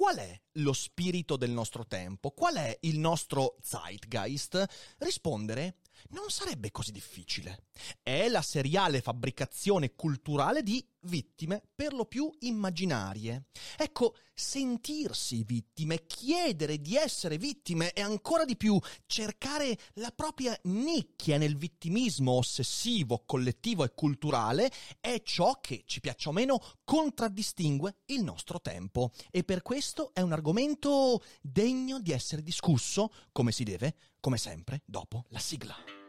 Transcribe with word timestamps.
qual 0.00 0.16
è 0.16 0.40
lo 0.52 0.72
spirito 0.72 1.36
del 1.36 1.50
nostro 1.50 1.86
tempo, 1.86 2.30
qual 2.30 2.54
è 2.54 2.74
il 2.84 2.98
nostro 2.98 3.58
zeitgeist, 3.60 4.94
rispondere 5.00 5.80
non 6.12 6.30
sarebbe 6.30 6.70
così 6.70 6.90
difficile. 6.90 7.64
È 8.02 8.26
la 8.28 8.40
seriale 8.40 9.02
fabbricazione 9.02 9.94
culturale 9.94 10.62
di 10.62 10.82
vittime 11.02 11.62
per 11.74 11.92
lo 11.92 12.04
più 12.04 12.30
immaginarie. 12.40 13.46
Ecco, 13.76 14.16
sentirsi 14.34 15.44
vittime, 15.44 16.06
chiedere 16.06 16.80
di 16.80 16.96
essere 16.96 17.38
vittime 17.38 17.92
e 17.92 18.00
ancora 18.00 18.44
di 18.44 18.56
più 18.56 18.78
cercare 19.06 19.78
la 19.94 20.10
propria 20.10 20.58
nicchia 20.64 21.36
nel 21.36 21.56
vittimismo 21.56 22.32
ossessivo, 22.32 23.22
collettivo 23.26 23.84
e 23.84 23.92
culturale 23.94 24.70
è 25.00 25.22
ciò 25.22 25.58
che, 25.60 25.82
ci 25.86 26.00
piaccia 26.00 26.30
o 26.30 26.32
meno, 26.32 26.60
contraddistingue 26.84 27.98
il 28.06 28.22
nostro 28.22 28.60
tempo. 28.60 29.10
E 29.30 29.44
per 29.44 29.62
questo 29.62 30.12
è 30.14 30.20
un 30.20 30.32
argomento 30.32 31.22
degno 31.40 32.00
di 32.00 32.12
essere 32.12 32.42
discusso, 32.42 33.12
come 33.32 33.52
si 33.52 33.64
deve, 33.64 33.96
come 34.20 34.38
sempre, 34.38 34.82
dopo 34.86 35.24
la 35.28 35.38
sigla. 35.38 35.99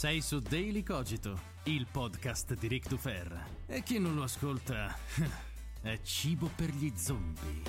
Sei 0.00 0.22
su 0.22 0.38
Daily 0.38 0.82
Cogito, 0.82 1.38
il 1.64 1.86
podcast 1.86 2.54
di 2.54 2.68
Rick 2.68 2.88
Dufer. 2.88 3.48
E 3.66 3.82
chi 3.82 3.98
non 3.98 4.14
lo 4.14 4.22
ascolta 4.22 4.96
è 5.82 6.00
cibo 6.00 6.50
per 6.56 6.70
gli 6.70 6.90
zombie. 6.96 7.62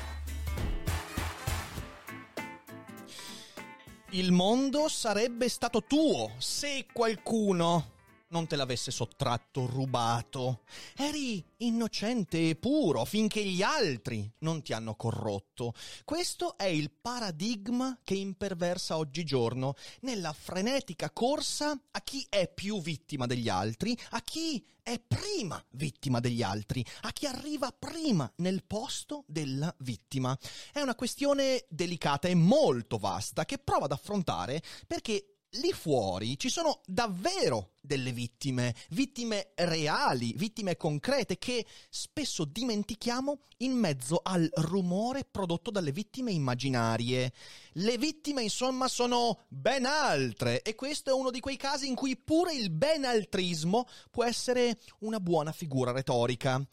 Il 4.12 4.32
mondo 4.32 4.88
sarebbe 4.88 5.50
stato 5.50 5.84
tuo 5.84 6.32
se 6.38 6.86
qualcuno 6.94 8.00
non 8.32 8.48
te 8.48 8.56
l'avesse 8.56 8.92
sottratto, 8.92 9.66
rubato. 9.66 10.62
Eri 10.96 11.44
innocente 11.58 12.50
e 12.50 12.56
puro 12.56 13.06
finché 13.06 13.44
gli 13.44 13.62
altri 13.62 14.30
non 14.40 14.62
ti 14.62 14.74
hanno 14.74 14.96
corrotto. 14.96 15.74
Questo 16.04 16.58
è 16.58 16.66
il 16.66 16.92
paradigma 16.92 17.98
che 18.04 18.16
imperversa 18.16 18.98
oggigiorno 18.98 19.76
nella 20.02 20.34
frenetica 20.34 21.12
corsa 21.12 21.80
a 21.92 22.02
chi 22.02 22.26
è 22.30 22.52
più 22.52 22.82
vittima 22.82 23.26
degli 23.26 23.50
altri, 23.50 23.98
a 24.12 24.22
chi 24.22 24.66
è 24.82 25.00
prima 25.00 25.64
vittima 25.72 26.20
degli 26.20 26.42
altri, 26.42 26.84
a 27.02 27.12
chi 27.12 27.28
arriva 27.28 27.72
prima 27.72 28.32
nel 28.38 28.64
posto 28.64 29.24
della 29.28 29.74
vittima. 29.80 30.38
È 30.72 30.80
una 30.82 30.96
questione 30.96 31.66
delicata 31.70 32.28
e 32.28 32.36
molto 32.36 32.98
vasta 32.98 33.46
che 33.46 33.58
provo 33.58 33.86
ad 33.86 33.92
affrontare 33.92 34.62
perché 34.88 35.32
lì 35.56 35.74
fuori 35.74 36.38
ci 36.38 36.50
sono 36.50 36.82
davvero 36.86 37.72
delle 37.82 38.12
vittime, 38.12 38.76
vittime 38.92 39.52
reali, 39.56 40.34
vittime 40.36 40.78
concrete 40.78 41.38
che 41.38 41.66
spesso 41.90 42.46
dimentichiamo 42.46 43.40
in 43.58 43.74
mezzo 43.74 44.22
al 44.24 44.50
rumore 44.54 45.26
prodotto 45.30 45.72
dalle 45.72 45.92
vittime 45.92 46.32
immaginarie. 46.32 47.32
Le 47.74 47.98
vittime, 47.98 48.44
insomma, 48.44 48.88
sono 48.88 49.42
ben 49.48 49.86
altre 49.86 50.62
e 50.62 50.76
questo 50.76 51.10
è 51.10 51.14
uno 51.14 51.32
di 51.32 51.40
quei 51.40 51.58
casi 51.58 51.88
in 51.88 51.96
cui 51.96 52.18
pure 52.18 52.54
il 52.54 52.70
benaltrismo 52.70 53.88
può 54.10 54.24
essere 54.24 54.80
una 55.00 55.20
buona 55.20 55.52
figura 55.52 55.92
retorica. 55.92 56.64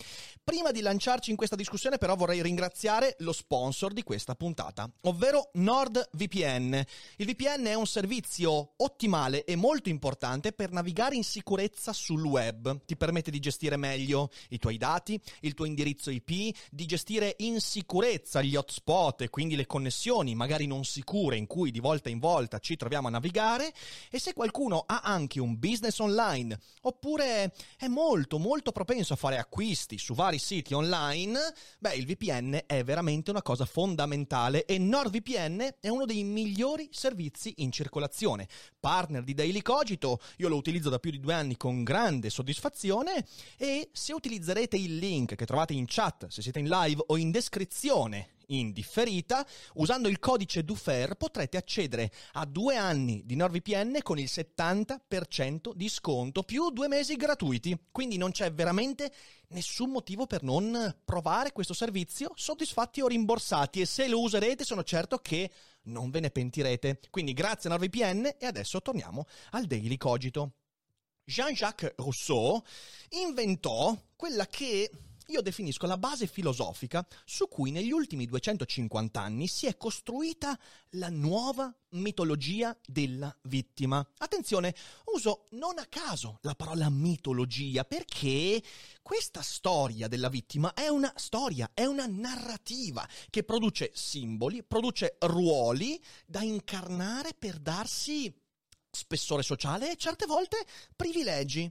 Prima 0.43 0.71
di 0.71 0.81
lanciarci 0.81 1.31
in 1.31 1.37
questa 1.37 1.57
discussione, 1.57 1.99
però, 1.99 2.17
vorrei 2.17 2.41
ringraziare 2.41 3.17
lo 3.19 3.33
sponsor 3.33 3.93
di 3.93 4.03
questa 4.03 4.35
puntata, 4.35 4.91
ovvero 5.03 5.51
NordVPN. 5.55 6.83
Il 7.17 7.27
VPN 7.27 7.65
è 7.67 7.75
un 7.75 7.87
servizio 7.87 8.73
ottimale 8.77 9.45
e 9.45 9.57
molto 9.57 9.91
importante 9.91 10.53
per 10.53 10.71
navigare 10.71 10.98
navigare 10.99 11.15
in 11.15 11.23
sicurezza 11.23 11.93
sul 11.93 12.25
web 12.25 12.85
ti 12.85 12.97
permette 12.97 13.31
di 13.31 13.39
gestire 13.39 13.77
meglio 13.77 14.31
i 14.49 14.59
tuoi 14.59 14.79
dati, 14.79 15.21
il 15.43 15.55
tuo 15.55 15.65
indirizzo 15.65 16.11
IP, 16.11 16.57
di 16.73 16.87
gestire 16.87 17.37
in 17.39 17.61
sicurezza 17.61 18.43
gli 18.43 18.57
hotspot 18.57 19.21
e 19.21 19.31
quindi 19.31 19.55
le 19.55 19.67
connessioni 19.67 20.35
magari 20.35 20.67
non 20.67 20.85
sicure 20.85 21.37
in 21.37 21.47
cui 21.47 21.71
di 21.71 21.79
volta 21.79 22.09
in 22.09 22.19
volta 22.19 22.59
ci 22.59 22.75
troviamo 22.75 23.07
a 23.07 23.13
navigare 23.13 23.73
e 24.11 24.19
se 24.19 24.33
qualcuno 24.33 24.83
ha 24.87 25.03
anche 25.05 25.39
un 25.39 25.57
business 25.57 26.01
online 26.01 26.59
oppure 26.81 27.55
è 27.77 27.87
molto 27.87 28.39
molto 28.39 28.73
propenso 28.73 29.13
a 29.13 29.17
fare 29.17 29.39
acquisti 29.39 29.99
su 29.99 30.15
vari 30.15 30.39
siti 30.41 30.75
online, 30.75 31.39
beh 31.79 31.95
il 31.95 32.07
VPN 32.07 32.63
è 32.67 32.83
veramente 32.83 33.31
una 33.31 33.43
cosa 33.43 33.67
fondamentale 33.67 34.65
e 34.65 34.79
NordVPN 34.79 35.77
è 35.79 35.89
uno 35.89 36.07
dei 36.07 36.25
migliori 36.25 36.89
servizi 36.91 37.55
in 37.59 37.71
circolazione. 37.71 38.49
Partner 38.81 39.23
di 39.23 39.35
Daily 39.35 39.63
Cogito, 39.63 40.21
io 40.39 40.49
lo 40.49 40.57
utilizzo 40.57 40.88
utilizzo 40.89 40.91
da 40.91 40.99
più 40.99 41.11
di 41.11 41.21
due 41.21 41.35
anni 41.35 41.57
con 41.57 41.85
grande 41.85 42.31
soddisfazione 42.31 43.25
e 43.57 43.91
se 43.93 44.13
utilizzerete 44.13 44.77
il 44.77 44.97
link 44.97 45.35
che 45.35 45.47
trovate 45.47 45.75
in 45.75 45.85
chat, 45.87 46.29
se 46.29 46.43
siete 46.43 46.59
in 46.59 46.69
live 46.69 47.05
o 47.07 47.17
in 47.17 47.31
descrizione 47.31 48.31
in 48.51 48.73
differita, 48.73 49.47
usando 49.75 50.09
il 50.09 50.19
codice 50.19 50.65
DUFER 50.65 51.17
potrete 51.17 51.59
accedere 51.59 52.11
a 52.33 52.47
due 52.47 52.77
anni 52.77 53.23
di 53.27 53.37
NordVPN 53.37 53.99
con 54.03 54.19
il 54.19 54.29
70% 54.31 55.75
di 55.75 55.89
sconto 55.91 56.43
più 56.43 56.71
due 56.71 56.89
mesi 56.89 57.17
gratuiti. 57.17 57.79
Quindi 57.91 58.17
non 58.17 58.31
c'è 58.31 58.51
veramente 58.51 59.13
nessun 59.49 59.91
motivo 59.91 60.27
per 60.27 60.43
non 60.43 60.97
provare 61.05 61.53
questo 61.53 61.75
servizio 61.75 62.33
soddisfatti 62.37 63.03
o 63.03 63.07
rimborsati 63.07 63.83
e 63.83 63.87
se 63.87 64.09
lo 64.09 64.21
userete 64.21 64.65
sono 64.65 64.83
certo 64.83 65.19
che 65.19 65.51
non 65.83 66.09
ve 66.09 66.21
ne 66.21 66.31
pentirete. 66.31 67.01
Quindi 67.11 67.35
grazie 67.35 67.69
a 67.69 67.75
NordVPN 67.75 68.37
e 68.39 68.47
adesso 68.47 68.81
torniamo 68.81 69.27
al 69.51 69.67
Daily 69.67 69.99
Cogito. 69.99 70.53
Jean-Jacques 71.29 71.93
Rousseau 71.97 72.63
inventò 73.11 73.95
quella 74.17 74.47
che 74.47 74.91
io 75.27 75.43
definisco 75.43 75.87
la 75.87 75.99
base 75.99 76.27
filosofica 76.27 77.07
su 77.27 77.49
cui 77.49 77.71
negli 77.71 77.91
ultimi 77.91 78.25
250 78.25 79.21
anni 79.21 79.47
si 79.47 79.67
è 79.67 79.77
costruita 79.77 80.59
la 80.93 81.11
nuova 81.11 81.71
mitologia 81.91 82.75
della 82.87 83.37
vittima. 83.43 84.03
Attenzione, 84.17 84.75
uso 85.15 85.49
non 85.51 85.79
a 85.79 85.85
caso 85.85 86.39
la 86.41 86.55
parola 86.55 86.89
mitologia 86.89 87.85
perché 87.85 88.63
questa 89.03 89.43
storia 89.43 90.09
della 90.09 90.31
vittima 90.31 90.73
è 90.73 90.89
una 90.89 91.13
storia, 91.17 91.73
è 91.75 91.85
una 91.85 92.07
narrativa 92.07 93.07
che 93.29 93.45
produce 93.45 93.91
simboli, 93.93 94.63
produce 94.63 95.17
ruoli 95.21 96.03
da 96.25 96.41
incarnare 96.41 97.35
per 97.39 97.59
darsi 97.59 98.35
spessore 98.99 99.43
sociale 99.43 99.93
e 99.93 99.97
certe 99.97 100.27
volte 100.27 100.65
privilegi. 100.95 101.71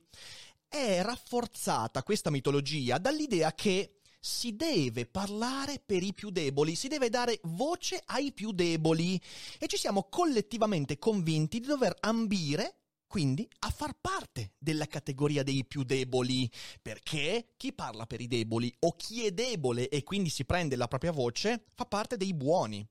È 0.68 1.02
rafforzata 1.02 2.04
questa 2.04 2.30
mitologia 2.30 2.98
dall'idea 2.98 3.54
che 3.54 4.00
si 4.20 4.56
deve 4.56 5.06
parlare 5.06 5.82
per 5.86 6.04
i 6.04 6.14
più 6.14 6.30
deboli, 6.30 6.76
si 6.76 6.88
deve 6.88 7.10
dare 7.10 7.40
voce 7.44 8.02
ai 8.08 8.32
più 8.32 8.52
deboli 8.52 9.22
e 9.60 9.68
ci 9.68 9.78
siamo 9.78 10.08
collettivamente 10.10 10.98
convinti 10.98 11.60
di 11.60 11.68
dover 11.68 11.96
ambire 12.00 12.76
quindi 13.08 13.48
a 13.60 13.70
far 13.70 13.96
parte 14.00 14.52
della 14.58 14.86
categoria 14.86 15.42
dei 15.42 15.66
più 15.66 15.84
deboli, 15.84 16.50
perché 16.82 17.54
chi 17.58 17.74
parla 17.74 18.06
per 18.06 18.22
i 18.22 18.28
deboli 18.28 18.74
o 18.80 18.96
chi 18.96 19.26
è 19.26 19.32
debole 19.32 19.90
e 19.90 20.04
quindi 20.04 20.30
si 20.30 20.46
prende 20.46 20.76
la 20.76 20.88
propria 20.88 21.12
voce 21.12 21.64
fa 21.74 21.86
parte 21.86 22.18
dei 22.18 22.34
buoni, 22.34 22.86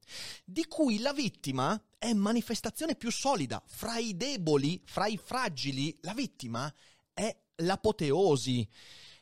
di 0.44 0.66
cui 0.66 0.98
la 0.98 1.12
vittima 1.12 1.80
è 1.98 2.12
manifestazione 2.12 2.96
più 2.96 3.10
solida, 3.10 3.62
fra 3.66 3.98
i 3.98 4.16
deboli, 4.16 4.80
fra 4.84 5.06
i 5.06 5.18
fragili, 5.18 5.96
la 6.00 6.14
vittima 6.14 6.72
è 7.12 7.34
l'apoteosi. 7.56 8.68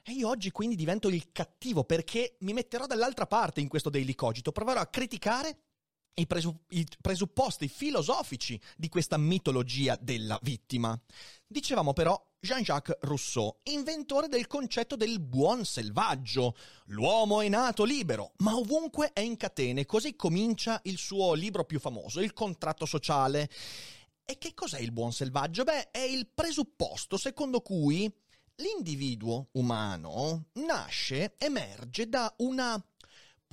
E 0.06 0.12
io 0.12 0.28
oggi 0.28 0.50
quindi 0.50 0.76
divento 0.76 1.08
il 1.08 1.32
cattivo 1.32 1.84
perché 1.84 2.36
mi 2.40 2.52
metterò 2.52 2.86
dall'altra 2.86 3.26
parte 3.26 3.60
in 3.60 3.68
questo 3.68 3.88
Daily 3.88 4.14
Cogito, 4.14 4.52
proverò 4.52 4.80
a 4.80 4.86
criticare 4.86 5.58
i, 6.14 6.26
presupp- 6.26 6.72
i, 6.72 6.86
presupposti 7.00 7.68
filosofici 7.68 8.60
di 8.76 8.88
questa 8.88 9.16
mitologia 9.16 9.96
della 10.00 10.38
vittima. 10.42 10.98
Dicevamo 11.46 11.92
però 11.92 12.20
Jean-Jacques 12.40 12.98
Rousseau, 13.00 13.60
inventore 13.64 14.28
del 14.28 14.46
concetto 14.46 14.96
del 14.96 15.20
buon 15.20 15.64
selvaggio. 15.64 16.56
L'uomo 16.86 17.40
è 17.40 17.48
nato 17.48 17.84
libero, 17.84 18.32
ma 18.38 18.54
ovunque 18.54 19.12
è 19.12 19.20
in 19.20 19.36
catene, 19.36 19.86
così 19.86 20.14
comincia 20.14 20.80
il 20.84 20.98
suo 20.98 21.32
libro 21.32 21.64
più 21.64 21.80
famoso, 21.80 22.20
Il 22.20 22.34
contratto 22.34 22.84
sociale. 22.84 23.50
E 24.26 24.38
che 24.38 24.54
cos'è 24.54 24.78
il 24.78 24.92
buon 24.92 25.12
selvaggio? 25.12 25.64
Beh, 25.64 25.90
è 25.90 26.00
il 26.00 26.28
presupposto 26.32 27.16
secondo 27.18 27.60
cui 27.60 28.10
l'individuo 28.56 29.48
umano 29.52 30.46
nasce, 30.54 31.34
emerge 31.38 32.08
da 32.08 32.32
una 32.38 32.82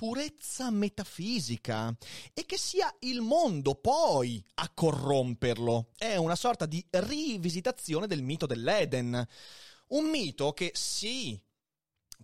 purezza 0.02 0.68
metafisica 0.72 1.96
e 2.34 2.44
che 2.44 2.58
sia 2.58 2.92
il 3.02 3.20
mondo 3.20 3.76
poi 3.76 4.44
a 4.54 4.68
corromperlo. 4.74 5.90
È 5.96 6.16
una 6.16 6.34
sorta 6.34 6.66
di 6.66 6.84
rivisitazione 6.90 8.08
del 8.08 8.20
mito 8.20 8.46
dell'Eden. 8.46 9.24
Un 9.90 10.10
mito 10.10 10.54
che 10.54 10.72
sì, 10.74 11.40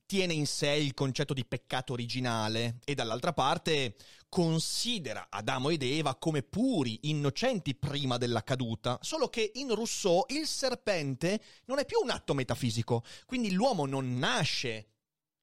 tiene 0.06 0.32
in 0.32 0.48
sé 0.48 0.70
il 0.70 0.92
concetto 0.92 1.32
di 1.32 1.44
peccato 1.44 1.92
originale 1.92 2.80
e 2.84 2.96
dall'altra 2.96 3.32
parte 3.32 3.94
considera 4.28 5.28
Adamo 5.30 5.70
ed 5.70 5.84
Eva 5.84 6.16
come 6.16 6.42
puri, 6.42 6.98
innocenti 7.02 7.76
prima 7.76 8.16
della 8.16 8.42
caduta, 8.42 8.98
solo 9.02 9.28
che 9.28 9.52
in 9.54 9.72
Rousseau 9.72 10.24
il 10.30 10.48
serpente 10.48 11.40
non 11.66 11.78
è 11.78 11.84
più 11.84 12.00
un 12.02 12.10
atto 12.10 12.34
metafisico, 12.34 13.04
quindi 13.24 13.52
l'uomo 13.52 13.86
non 13.86 14.18
nasce 14.18 14.94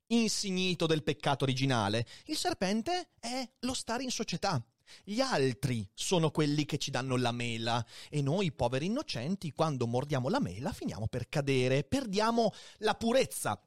insignito 0.08 0.86
del 0.86 1.04
peccato 1.04 1.44
originale, 1.44 2.06
il 2.26 2.38
serpente 2.38 3.10
è 3.20 3.48
lo 3.60 3.74
stare 3.74 4.04
in 4.04 4.12
società. 4.12 4.64
Gli 5.04 5.20
altri 5.20 5.88
sono 5.94 6.30
quelli 6.30 6.66
che 6.66 6.78
ci 6.78 6.92
danno 6.92 7.16
la 7.18 7.32
mela 7.32 7.84
e 8.10 8.22
noi 8.22 8.52
poveri 8.52 8.86
innocenti 8.86 9.52
quando 9.52 9.88
mordiamo 9.88 10.30
la 10.30 10.40
mela 10.40 10.72
finiamo 10.72 11.08
per 11.08 11.28
cadere, 11.28 11.84
perdiamo 11.84 12.52
la 12.80 12.94
purezza 12.94 13.60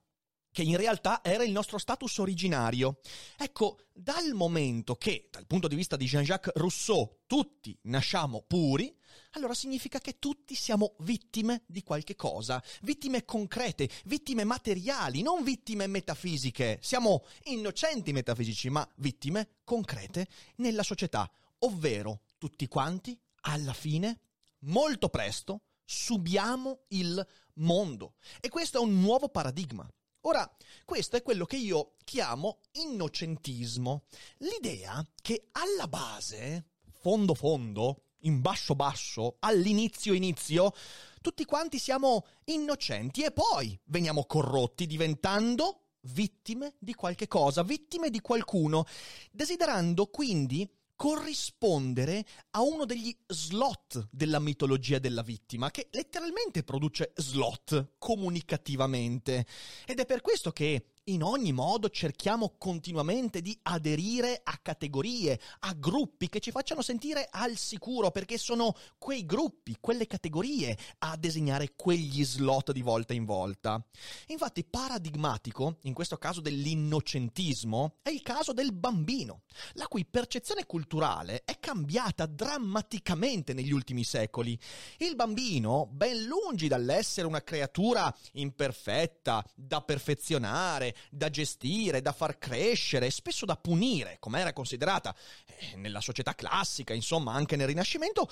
che 0.51 0.63
in 0.63 0.77
realtà 0.77 1.21
era 1.23 1.45
il 1.45 1.53
nostro 1.53 1.79
status 1.79 2.19
originario. 2.19 3.01
Ecco, 3.37 3.79
dal 3.93 4.33
momento 4.33 4.97
che, 4.97 5.29
dal 5.31 5.47
punto 5.47 5.69
di 5.69 5.77
vista 5.77 5.97
di 5.97 6.07
Jean-Jacques 6.07 6.57
Rousseau, 6.57 7.21
tutti 7.27 7.79
nasciamo 7.83 8.43
puri, 8.47 8.97
allora 9.33 9.55
significa 9.55 10.01
che 10.01 10.19
tutti 10.19 10.55
siamo 10.55 10.95
vittime 11.01 11.63
di 11.67 11.83
qualche 11.83 12.17
cosa, 12.17 12.63
vittime 12.83 13.25
concrete, 13.25 13.89
vittime 14.05 14.45
materiali, 14.45 15.23
non 15.23 15.43
vittime 15.43 15.87
metafisiche. 15.87 16.79
Siamo 16.83 17.25
innocenti 17.45 18.13
metafisici, 18.13 18.71
ma 18.71 18.89
vittime 18.97 19.57
concrete 19.65 20.27
nella 20.57 20.83
società, 20.83 21.31
ovvero 21.61 22.23
tutti 22.39 22.67
quanti, 22.69 23.19
alla 23.43 23.73
fine, 23.73 24.21
molto 24.61 25.09
presto, 25.09 25.63
subiamo 25.85 26.85
il 26.89 27.27
mondo. 27.55 28.15
E 28.41 28.49
questo 28.49 28.79
è 28.79 28.81
un 28.81 29.01
nuovo 29.01 29.29
paradigma. 29.29 29.89
Ora, 30.23 30.51
questo 30.85 31.17
è 31.17 31.23
quello 31.23 31.47
che 31.47 31.57
io 31.57 31.95
chiamo 32.05 32.61
innocentismo, 32.73 34.05
l'idea 34.39 35.07
che 35.23 35.49
alla 35.53 35.87
base, 35.87 36.71
fondo 37.01 37.35
fondo, 37.35 38.08
in 38.21 38.41
basso 38.41 38.75
basso, 38.75 39.37
all'inizio 39.41 40.13
inizio, 40.13 40.73
tutti 41.21 41.45
quanti 41.45 41.79
siamo 41.79 42.27
innocenti 42.45 43.23
e 43.23 43.33
poi 43.33 43.79
veniamo 43.85 44.25
corrotti 44.25 44.87
diventando 44.87 45.83
vittime 46.03 46.75
di 46.79 46.95
qualche 46.95 47.27
cosa, 47.27 47.63
vittime 47.63 48.11
di 48.11 48.21
qualcuno, 48.21 48.85
desiderando 49.31 50.07
quindi 50.07 50.69
corrispondere 50.99 52.27
a 52.51 52.63
uno 52.63 52.85
degli 52.85 53.17
slot 53.29 54.09
della 54.11 54.41
mitologia 54.41 54.99
della 54.99 55.23
vittima, 55.23 55.71
che 55.71 55.89
letteralmente 55.93 56.65
produce 56.65 57.13
slot 57.15 57.93
comunicativamente. 57.99 59.47
Ed 59.87 60.01
è 60.01 60.07
per 60.07 60.23
questo 60.23 60.51
che 60.51 60.95
in 61.09 61.23
ogni 61.23 61.53
modo 61.53 61.89
cerchiamo 61.89 62.55
continuamente 62.59 63.41
di 63.41 63.59
aderire 63.63 64.41
a 64.43 64.59
categorie, 64.61 65.41
a 65.61 65.73
gruppi 65.75 66.29
che 66.29 66.41
ci 66.41 66.51
facciano 66.51 66.83
sentire 66.83 67.29
al 67.31 67.57
sicuro, 67.57 68.11
perché 68.11 68.39
sono 68.39 68.75
quei 68.99 69.25
gruppi, 69.25 69.77
quelle 69.81 70.07
categorie 70.07 70.77
a 70.99 71.17
disegnare 71.17 71.73
quegli 71.77 72.25
slot 72.25 72.73
di 72.73 72.83
volta 72.83 73.15
in 73.15 73.25
volta. 73.25 73.83
Infatti 74.27 74.65
paradigmatico, 74.65 75.79
in 75.83 75.95
questo 75.95 76.17
caso 76.17 76.41
dell'innocentismo, 76.41 77.97
è 78.03 78.11
il 78.11 78.23
caso 78.23 78.53
del 78.53 78.73
bambino, 78.73 79.43
la 79.75 79.87
cui 79.87 80.05
percezione 80.05 80.67
culturale 80.67 81.43
è 81.45 81.59
cambiata 81.59 82.27
drammaticamente 82.27 83.53
negli 83.55 83.73
ultimi 83.73 84.05
secoli. 84.05 84.59
Il 84.99 85.15
bambino, 85.15 85.89
ben 85.91 86.25
lungi 86.25 86.69
dall'essere 86.69 87.27
una 87.27 87.43
creatura 87.43 88.15
imperfetta, 88.33 89.45
da 89.55 89.81
perfezionare, 89.81 90.95
da 91.11 91.31
gestire, 91.31 92.03
da 92.03 92.13
far 92.13 92.39
crescere, 92.39 93.11
spesso 93.11 93.45
da 93.45 93.57
punire, 93.57 94.17
come 94.21 94.41
era 94.41 94.53
considerata 94.53 95.15
eh, 95.47 95.77
nella 95.77 96.01
società 96.01 96.35
classica, 96.35 96.95
insomma 96.95 97.33
anche 97.33 97.57
nel 97.57 97.67
Rinascimento, 97.67 98.31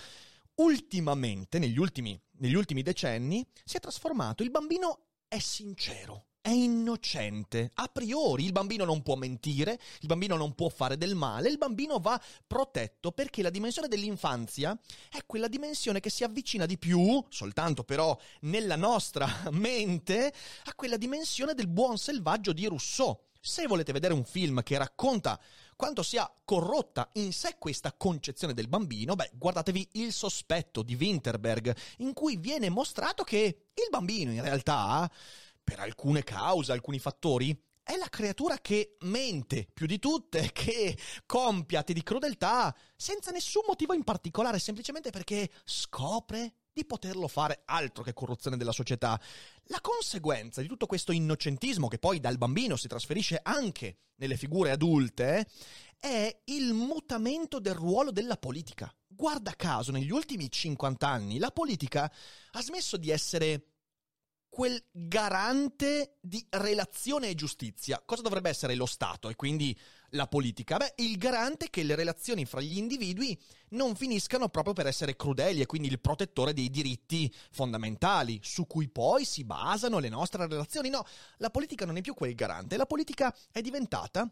ultimamente, 0.56 1.58
negli 1.58 1.78
ultimi, 1.78 2.18
negli 2.38 2.54
ultimi 2.54 2.82
decenni, 2.82 3.46
si 3.64 3.76
è 3.76 3.80
trasformato. 3.80 4.42
Il 4.42 4.50
bambino 4.50 5.06
è 5.28 5.38
sincero, 5.38 6.25
è 6.46 6.50
innocente. 6.50 7.72
A 7.74 7.88
priori 7.88 8.44
il 8.44 8.52
bambino 8.52 8.84
non 8.84 9.02
può 9.02 9.16
mentire, 9.16 9.80
il 9.98 10.06
bambino 10.06 10.36
non 10.36 10.54
può 10.54 10.68
fare 10.68 10.96
del 10.96 11.16
male, 11.16 11.48
il 11.48 11.58
bambino 11.58 11.98
va 11.98 12.22
protetto 12.46 13.10
perché 13.10 13.42
la 13.42 13.50
dimensione 13.50 13.88
dell'infanzia 13.88 14.78
è 15.10 15.18
quella 15.26 15.48
dimensione 15.48 15.98
che 15.98 16.08
si 16.08 16.22
avvicina 16.22 16.64
di 16.64 16.78
più, 16.78 17.20
soltanto 17.30 17.82
però 17.82 18.16
nella 18.42 18.76
nostra 18.76 19.26
mente, 19.50 20.32
a 20.66 20.74
quella 20.76 20.96
dimensione 20.96 21.52
del 21.52 21.66
buon 21.66 21.98
selvaggio 21.98 22.52
di 22.52 22.66
Rousseau. 22.66 23.18
Se 23.40 23.66
volete 23.66 23.92
vedere 23.92 24.14
un 24.14 24.24
film 24.24 24.62
che 24.62 24.78
racconta 24.78 25.40
quanto 25.74 26.04
sia 26.04 26.32
corrotta 26.44 27.10
in 27.14 27.32
sé 27.32 27.56
questa 27.58 27.92
concezione 27.92 28.54
del 28.54 28.68
bambino, 28.68 29.16
beh, 29.16 29.32
guardatevi 29.34 29.88
Il 29.94 30.12
sospetto 30.12 30.82
di 30.82 30.94
Winterberg, 30.94 31.76
in 31.98 32.12
cui 32.12 32.36
viene 32.36 32.68
mostrato 32.70 33.24
che 33.24 33.66
il 33.74 33.88
bambino 33.90 34.30
in 34.30 34.42
realtà 34.42 35.10
per 35.66 35.80
alcune 35.80 36.22
cause, 36.22 36.70
alcuni 36.70 37.00
fattori, 37.00 37.60
è 37.82 37.96
la 37.96 38.08
creatura 38.08 38.58
che 38.58 38.94
mente 39.00 39.66
più 39.74 39.86
di 39.86 39.98
tutte, 39.98 40.50
che 40.54 40.96
compie 41.26 41.78
atti 41.78 41.92
di 41.92 42.04
crudeltà 42.04 42.72
senza 42.94 43.32
nessun 43.32 43.64
motivo 43.66 43.92
in 43.92 44.04
particolare, 44.04 44.60
semplicemente 44.60 45.10
perché 45.10 45.50
scopre 45.64 46.54
di 46.72 46.84
poterlo 46.84 47.26
fare 47.26 47.62
altro 47.64 48.04
che 48.04 48.12
corruzione 48.12 48.56
della 48.56 48.70
società. 48.70 49.20
La 49.64 49.80
conseguenza 49.80 50.60
di 50.60 50.68
tutto 50.68 50.86
questo 50.86 51.10
innocentismo 51.10 51.88
che 51.88 51.98
poi 51.98 52.20
dal 52.20 52.38
bambino 52.38 52.76
si 52.76 52.86
trasferisce 52.86 53.40
anche 53.42 53.96
nelle 54.18 54.36
figure 54.36 54.70
adulte 54.70 55.48
è 55.98 56.42
il 56.44 56.74
mutamento 56.74 57.58
del 57.58 57.74
ruolo 57.74 58.12
della 58.12 58.36
politica. 58.36 58.94
Guarda 59.04 59.54
caso, 59.56 59.90
negli 59.90 60.12
ultimi 60.12 60.48
50 60.48 61.08
anni 61.08 61.38
la 61.38 61.50
politica 61.50 62.12
ha 62.52 62.62
smesso 62.62 62.96
di 62.96 63.10
essere 63.10 63.75
quel 64.56 64.82
garante 64.90 66.16
di 66.18 66.42
relazione 66.48 67.28
e 67.28 67.34
giustizia. 67.34 68.00
Cosa 68.02 68.22
dovrebbe 68.22 68.48
essere 68.48 68.74
lo 68.74 68.86
Stato 68.86 69.28
e 69.28 69.36
quindi 69.36 69.78
la 70.12 70.26
politica? 70.28 70.78
Beh, 70.78 70.94
il 70.96 71.18
garante 71.18 71.68
che 71.68 71.82
le 71.82 71.94
relazioni 71.94 72.46
fra 72.46 72.62
gli 72.62 72.78
individui 72.78 73.38
non 73.72 73.94
finiscano 73.94 74.48
proprio 74.48 74.72
per 74.72 74.86
essere 74.86 75.14
crudeli 75.14 75.60
e 75.60 75.66
quindi 75.66 75.88
il 75.88 76.00
protettore 76.00 76.54
dei 76.54 76.70
diritti 76.70 77.30
fondamentali 77.50 78.40
su 78.42 78.66
cui 78.66 78.88
poi 78.88 79.26
si 79.26 79.44
basano 79.44 79.98
le 79.98 80.08
nostre 80.08 80.46
relazioni. 80.46 80.88
No, 80.88 81.04
la 81.36 81.50
politica 81.50 81.84
non 81.84 81.98
è 81.98 82.00
più 82.00 82.14
quel 82.14 82.34
garante, 82.34 82.78
la 82.78 82.86
politica 82.86 83.36
è 83.52 83.60
diventata 83.60 84.26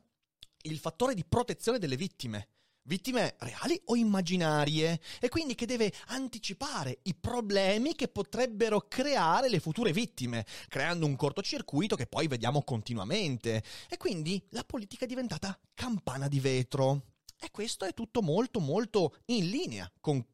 il 0.62 0.78
fattore 0.78 1.12
di 1.12 1.26
protezione 1.26 1.78
delle 1.78 1.97
vittime 1.97 2.49
vittime 2.84 3.34
reali 3.38 3.80
o 3.86 3.96
immaginarie 3.96 5.00
e 5.20 5.28
quindi 5.28 5.54
che 5.54 5.66
deve 5.66 5.92
anticipare 6.06 6.98
i 7.02 7.14
problemi 7.14 7.94
che 7.94 8.08
potrebbero 8.08 8.86
creare 8.88 9.48
le 9.48 9.60
future 9.60 9.92
vittime, 9.92 10.46
creando 10.68 11.06
un 11.06 11.16
cortocircuito 11.16 11.96
che 11.96 12.06
poi 12.06 12.26
vediamo 12.26 12.62
continuamente. 12.62 13.62
E 13.88 13.96
quindi 13.96 14.42
la 14.50 14.64
politica 14.64 15.04
è 15.04 15.08
diventata 15.08 15.58
campana 15.74 16.28
di 16.28 16.40
vetro. 16.40 17.12
E 17.40 17.50
questo 17.50 17.84
è 17.84 17.92
tutto 17.92 18.22
molto 18.22 18.60
molto 18.60 19.16
in 19.26 19.50
linea 19.50 19.90
con 20.00 20.24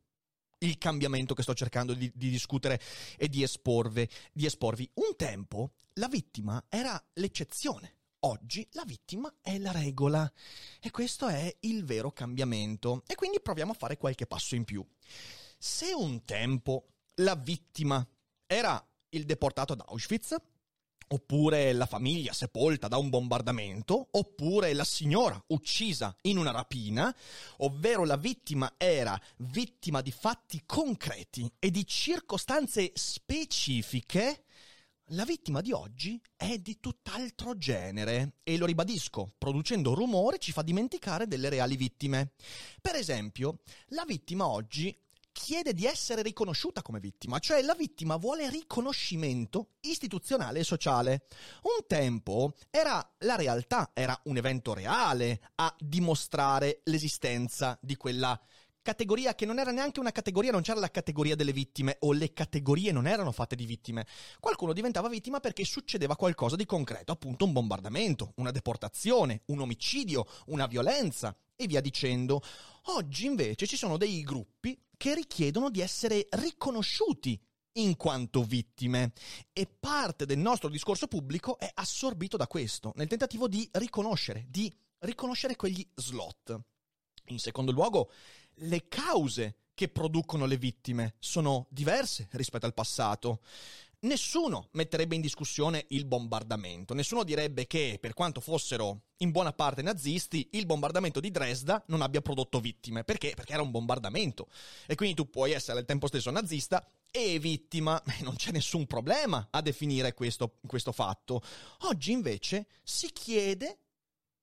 il 0.58 0.78
cambiamento 0.78 1.34
che 1.34 1.42
sto 1.42 1.54
cercando 1.54 1.94
di, 1.94 2.10
di 2.14 2.30
discutere 2.30 2.80
e 3.16 3.28
di, 3.28 3.42
esporvi, 3.42 4.08
di 4.32 4.46
esporvi. 4.46 4.88
Un 4.94 5.16
tempo 5.16 5.72
la 5.94 6.08
vittima 6.08 6.64
era 6.68 7.02
l'eccezione 7.14 7.99
Oggi 8.22 8.68
la 8.72 8.84
vittima 8.84 9.34
è 9.40 9.56
la 9.58 9.70
regola 9.72 10.30
e 10.78 10.90
questo 10.90 11.26
è 11.28 11.56
il 11.60 11.84
vero 11.86 12.12
cambiamento 12.12 13.02
e 13.06 13.14
quindi 13.14 13.40
proviamo 13.40 13.72
a 13.72 13.74
fare 13.74 13.96
qualche 13.96 14.26
passo 14.26 14.54
in 14.54 14.64
più. 14.64 14.86
Se 15.56 15.94
un 15.94 16.22
tempo 16.26 16.88
la 17.14 17.34
vittima 17.34 18.06
era 18.46 18.86
il 19.10 19.24
deportato 19.24 19.72
ad 19.72 19.82
Auschwitz, 19.86 20.36
oppure 21.12 21.72
la 21.72 21.86
famiglia 21.86 22.34
sepolta 22.34 22.88
da 22.88 22.98
un 22.98 23.08
bombardamento, 23.08 24.08
oppure 24.10 24.74
la 24.74 24.84
signora 24.84 25.42
uccisa 25.48 26.14
in 26.22 26.36
una 26.36 26.50
rapina, 26.50 27.14
ovvero 27.58 28.04
la 28.04 28.16
vittima 28.16 28.74
era 28.76 29.18
vittima 29.38 30.02
di 30.02 30.12
fatti 30.12 30.62
concreti 30.66 31.50
e 31.58 31.70
di 31.70 31.86
circostanze 31.86 32.92
specifiche, 32.94 34.44
la 35.12 35.24
vittima 35.24 35.60
di 35.60 35.72
oggi 35.72 36.20
è 36.36 36.58
di 36.58 36.78
tutt'altro 36.78 37.56
genere 37.56 38.34
e 38.42 38.56
lo 38.56 38.66
ribadisco, 38.66 39.32
producendo 39.38 39.94
rumore 39.94 40.38
ci 40.38 40.52
fa 40.52 40.62
dimenticare 40.62 41.26
delle 41.26 41.48
reali 41.48 41.76
vittime. 41.76 42.32
Per 42.80 42.94
esempio, 42.94 43.60
la 43.88 44.04
vittima 44.04 44.46
oggi 44.46 44.96
chiede 45.32 45.74
di 45.74 45.86
essere 45.86 46.22
riconosciuta 46.22 46.82
come 46.82 47.00
vittima, 47.00 47.38
cioè 47.38 47.62
la 47.62 47.74
vittima 47.74 48.16
vuole 48.16 48.50
riconoscimento 48.50 49.70
istituzionale 49.80 50.60
e 50.60 50.64
sociale. 50.64 51.26
Un 51.62 51.86
tempo 51.86 52.54
era 52.70 53.14
la 53.18 53.36
realtà, 53.36 53.90
era 53.94 54.18
un 54.24 54.36
evento 54.36 54.74
reale 54.74 55.40
a 55.56 55.74
dimostrare 55.78 56.82
l'esistenza 56.84 57.78
di 57.80 57.96
quella 57.96 58.38
categoria 58.82 59.34
che 59.34 59.46
non 59.46 59.58
era 59.58 59.70
neanche 59.70 60.00
una 60.00 60.12
categoria, 60.12 60.50
non 60.50 60.62
c'era 60.62 60.80
la 60.80 60.90
categoria 60.90 61.36
delle 61.36 61.52
vittime 61.52 61.96
o 62.00 62.12
le 62.12 62.32
categorie 62.32 62.92
non 62.92 63.06
erano 63.06 63.32
fatte 63.32 63.56
di 63.56 63.66
vittime. 63.66 64.06
Qualcuno 64.38 64.72
diventava 64.72 65.08
vittima 65.08 65.40
perché 65.40 65.64
succedeva 65.64 66.16
qualcosa 66.16 66.56
di 66.56 66.66
concreto, 66.66 67.12
appunto 67.12 67.44
un 67.44 67.52
bombardamento, 67.52 68.32
una 68.36 68.50
deportazione, 68.50 69.42
un 69.46 69.60
omicidio, 69.60 70.26
una 70.46 70.66
violenza 70.66 71.36
e 71.56 71.66
via 71.66 71.80
dicendo. 71.80 72.42
Oggi 72.84 73.26
invece 73.26 73.66
ci 73.66 73.76
sono 73.76 73.96
dei 73.96 74.22
gruppi 74.22 74.78
che 74.96 75.14
richiedono 75.14 75.70
di 75.70 75.80
essere 75.80 76.26
riconosciuti 76.30 77.40
in 77.74 77.96
quanto 77.96 78.42
vittime 78.42 79.12
e 79.52 79.66
parte 79.66 80.26
del 80.26 80.38
nostro 80.38 80.68
discorso 80.68 81.06
pubblico 81.06 81.58
è 81.58 81.70
assorbito 81.72 82.36
da 82.36 82.46
questo, 82.46 82.92
nel 82.96 83.06
tentativo 83.06 83.46
di 83.46 83.68
riconoscere, 83.72 84.46
di 84.48 84.72
riconoscere 85.00 85.56
quegli 85.56 85.86
slot. 85.94 86.60
In 87.26 87.38
secondo 87.38 87.70
luogo, 87.70 88.10
le 88.60 88.88
cause 88.88 89.56
che 89.74 89.88
producono 89.88 90.46
le 90.46 90.58
vittime 90.58 91.14
sono 91.18 91.66
diverse 91.70 92.28
rispetto 92.32 92.66
al 92.66 92.74
passato. 92.74 93.40
Nessuno 94.00 94.68
metterebbe 94.72 95.14
in 95.14 95.20
discussione 95.20 95.84
il 95.88 96.06
bombardamento, 96.06 96.94
nessuno 96.94 97.22
direbbe 97.22 97.66
che, 97.66 97.98
per 98.00 98.14
quanto 98.14 98.40
fossero 98.40 99.02
in 99.18 99.30
buona 99.30 99.52
parte 99.52 99.82
nazisti, 99.82 100.48
il 100.52 100.64
bombardamento 100.64 101.20
di 101.20 101.30
Dresda 101.30 101.82
non 101.88 102.00
abbia 102.00 102.22
prodotto 102.22 102.60
vittime. 102.60 103.04
Perché? 103.04 103.32
Perché 103.34 103.52
era 103.52 103.62
un 103.62 103.70
bombardamento. 103.70 104.48
E 104.86 104.94
quindi 104.94 105.14
tu 105.14 105.28
puoi 105.28 105.52
essere 105.52 105.78
al 105.78 105.84
tempo 105.84 106.06
stesso 106.06 106.30
nazista 106.30 106.86
e 107.10 107.38
vittima, 107.38 108.02
non 108.20 108.36
c'è 108.36 108.52
nessun 108.52 108.86
problema 108.86 109.48
a 109.50 109.60
definire 109.60 110.14
questo, 110.14 110.56
questo 110.66 110.92
fatto. 110.92 111.42
Oggi 111.80 112.12
invece 112.12 112.66
si 112.82 113.10
chiede 113.12 113.78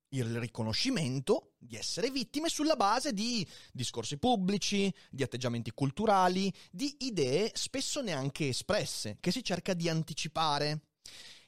il 0.09 0.39
riconoscimento 0.39 1.53
di 1.57 1.75
essere 1.75 2.09
vittime 2.09 2.49
sulla 2.49 2.75
base 2.75 3.13
di 3.13 3.45
discorsi 3.71 4.17
pubblici, 4.17 4.93
di 5.09 5.23
atteggiamenti 5.23 5.71
culturali, 5.71 6.53
di 6.71 6.95
idee 6.99 7.51
spesso 7.53 8.01
neanche 8.01 8.49
espresse, 8.49 9.17
che 9.19 9.31
si 9.31 9.43
cerca 9.43 9.73
di 9.73 9.89
anticipare. 9.89 10.81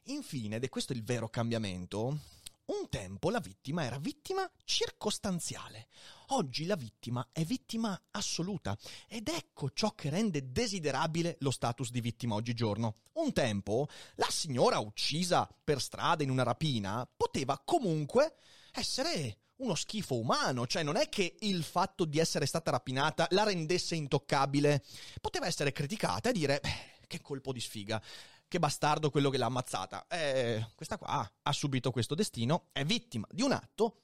Infine, 0.04 0.58
ed 0.58 0.64
è 0.64 0.70
questo 0.70 0.94
il 0.94 1.04
vero 1.04 1.30
cambiamento, 1.30 2.20
un 2.70 2.88
tempo 2.90 3.30
la 3.30 3.40
vittima 3.40 3.84
era 3.84 3.98
vittima 3.98 4.50
circostanziale. 4.64 5.88
Oggi 6.28 6.66
la 6.66 6.76
vittima 6.76 7.28
è 7.32 7.44
vittima 7.44 8.00
assoluta 8.12 8.78
ed 9.08 9.28
ecco 9.28 9.72
ciò 9.72 9.94
che 9.96 10.10
rende 10.10 10.52
desiderabile 10.52 11.38
lo 11.40 11.52
status 11.52 11.90
di 11.90 12.02
vittima 12.02 12.36
oggigiorno. 12.36 12.96
Un 13.14 13.34
tempo 13.34 13.88
la 14.16 14.30
signora 14.30 14.80
uccisa 14.80 15.50
per 15.64 15.82
strada 15.82 16.24
in 16.24 16.30
una 16.30 16.44
rapina 16.44 17.08
poteva 17.16 17.60
comunque 17.64 18.36
essere 18.72 19.38
uno 19.58 19.76
schifo 19.76 20.16
umano, 20.16 20.68
cioè 20.68 20.84
non 20.84 20.96
è 20.96 21.10
che 21.10 21.36
il 21.40 21.64
fatto 21.64 22.06
di 22.06 22.20
essere 22.20 22.46
stata 22.46 22.72
rapinata 22.72 23.28
la 23.32 23.44
rendesse 23.44 23.96
intoccabile, 23.96 24.84
poteva 25.20 25.48
essere 25.48 25.74
criticata 25.74 26.30
e 26.30 26.34
dire, 26.34 26.60
beh, 26.62 27.08
che 27.08 27.20
colpo 27.20 27.52
di 27.52 27.60
sfiga, 27.60 28.02
che 28.50 28.60
bastardo 28.60 29.10
quello 29.10 29.30
che 29.30 29.38
l'ha 29.38 29.46
ammazzata. 29.46 30.08
Eh, 30.10 30.72
questa 30.76 30.98
qua 30.98 31.32
ha 31.42 31.54
subito 31.54 31.92
questo 31.92 32.16
destino, 32.16 32.68
è 32.74 32.84
vittima 32.84 33.26
di 33.32 33.44
un 33.44 33.54
atto 33.54 34.02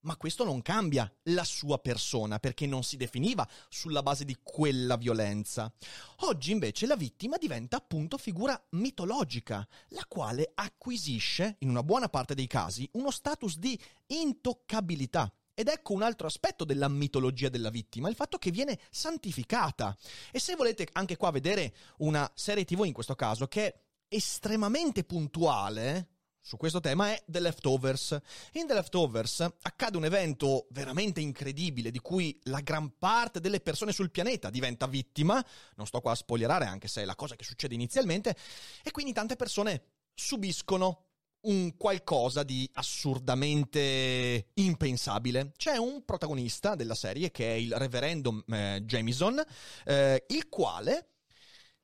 ma 0.00 0.16
questo 0.16 0.44
non 0.44 0.62
cambia 0.62 1.10
la 1.24 1.44
sua 1.44 1.78
persona 1.78 2.38
perché 2.38 2.66
non 2.66 2.82
si 2.82 2.96
definiva 2.96 3.46
sulla 3.68 4.02
base 4.02 4.24
di 4.24 4.36
quella 4.42 4.96
violenza. 4.96 5.72
Oggi 6.20 6.52
invece 6.52 6.86
la 6.86 6.96
vittima 6.96 7.36
diventa 7.36 7.76
appunto 7.76 8.16
figura 8.16 8.60
mitologica, 8.70 9.66
la 9.88 10.04
quale 10.06 10.52
acquisisce, 10.54 11.56
in 11.60 11.68
una 11.68 11.82
buona 11.82 12.08
parte 12.08 12.34
dei 12.34 12.46
casi, 12.46 12.88
uno 12.92 13.10
status 13.10 13.58
di 13.58 13.78
intoccabilità. 14.06 15.32
Ed 15.52 15.66
ecco 15.66 15.92
un 15.92 16.02
altro 16.02 16.28
aspetto 16.28 16.64
della 16.64 16.86
mitologia 16.86 17.48
della 17.48 17.70
vittima, 17.70 18.08
il 18.08 18.14
fatto 18.14 18.38
che 18.38 18.52
viene 18.52 18.78
santificata. 18.90 19.96
E 20.30 20.38
se 20.38 20.54
volete 20.54 20.86
anche 20.92 21.16
qua 21.16 21.32
vedere 21.32 21.74
una 21.98 22.30
serie 22.34 22.64
TV 22.64 22.84
in 22.84 22.92
questo 22.92 23.16
caso 23.16 23.48
che 23.48 23.87
estremamente 24.08 25.04
puntuale, 25.04 26.08
su 26.40 26.56
questo 26.56 26.80
tema 26.80 27.12
è 27.12 27.22
The 27.26 27.40
Leftovers. 27.40 28.18
In 28.52 28.66
The 28.66 28.72
Leftovers 28.72 29.40
accade 29.40 29.98
un 29.98 30.06
evento 30.06 30.66
veramente 30.70 31.20
incredibile 31.20 31.90
di 31.90 31.98
cui 31.98 32.40
la 32.44 32.60
gran 32.60 32.96
parte 32.98 33.38
delle 33.38 33.60
persone 33.60 33.92
sul 33.92 34.10
pianeta 34.10 34.48
diventa 34.48 34.86
vittima, 34.86 35.44
non 35.76 35.86
sto 35.86 36.00
qua 36.00 36.12
a 36.12 36.14
spoilerare 36.14 36.64
anche 36.64 36.88
se 36.88 37.02
è 37.02 37.04
la 37.04 37.16
cosa 37.16 37.36
che 37.36 37.44
succede 37.44 37.74
inizialmente, 37.74 38.34
e 38.82 38.90
quindi 38.90 39.12
tante 39.12 39.36
persone 39.36 39.82
subiscono 40.14 41.04
un 41.40 41.76
qualcosa 41.76 42.42
di 42.42 42.68
assurdamente 42.74 44.48
impensabile. 44.54 45.52
C'è 45.56 45.76
un 45.76 46.02
protagonista 46.04 46.74
della 46.74 46.94
serie 46.94 47.30
che 47.30 47.46
è 47.46 47.54
il 47.54 47.74
reverendo 47.76 48.42
eh, 48.48 48.82
Jamison, 48.84 49.42
eh, 49.84 50.24
il 50.28 50.48
quale 50.48 51.10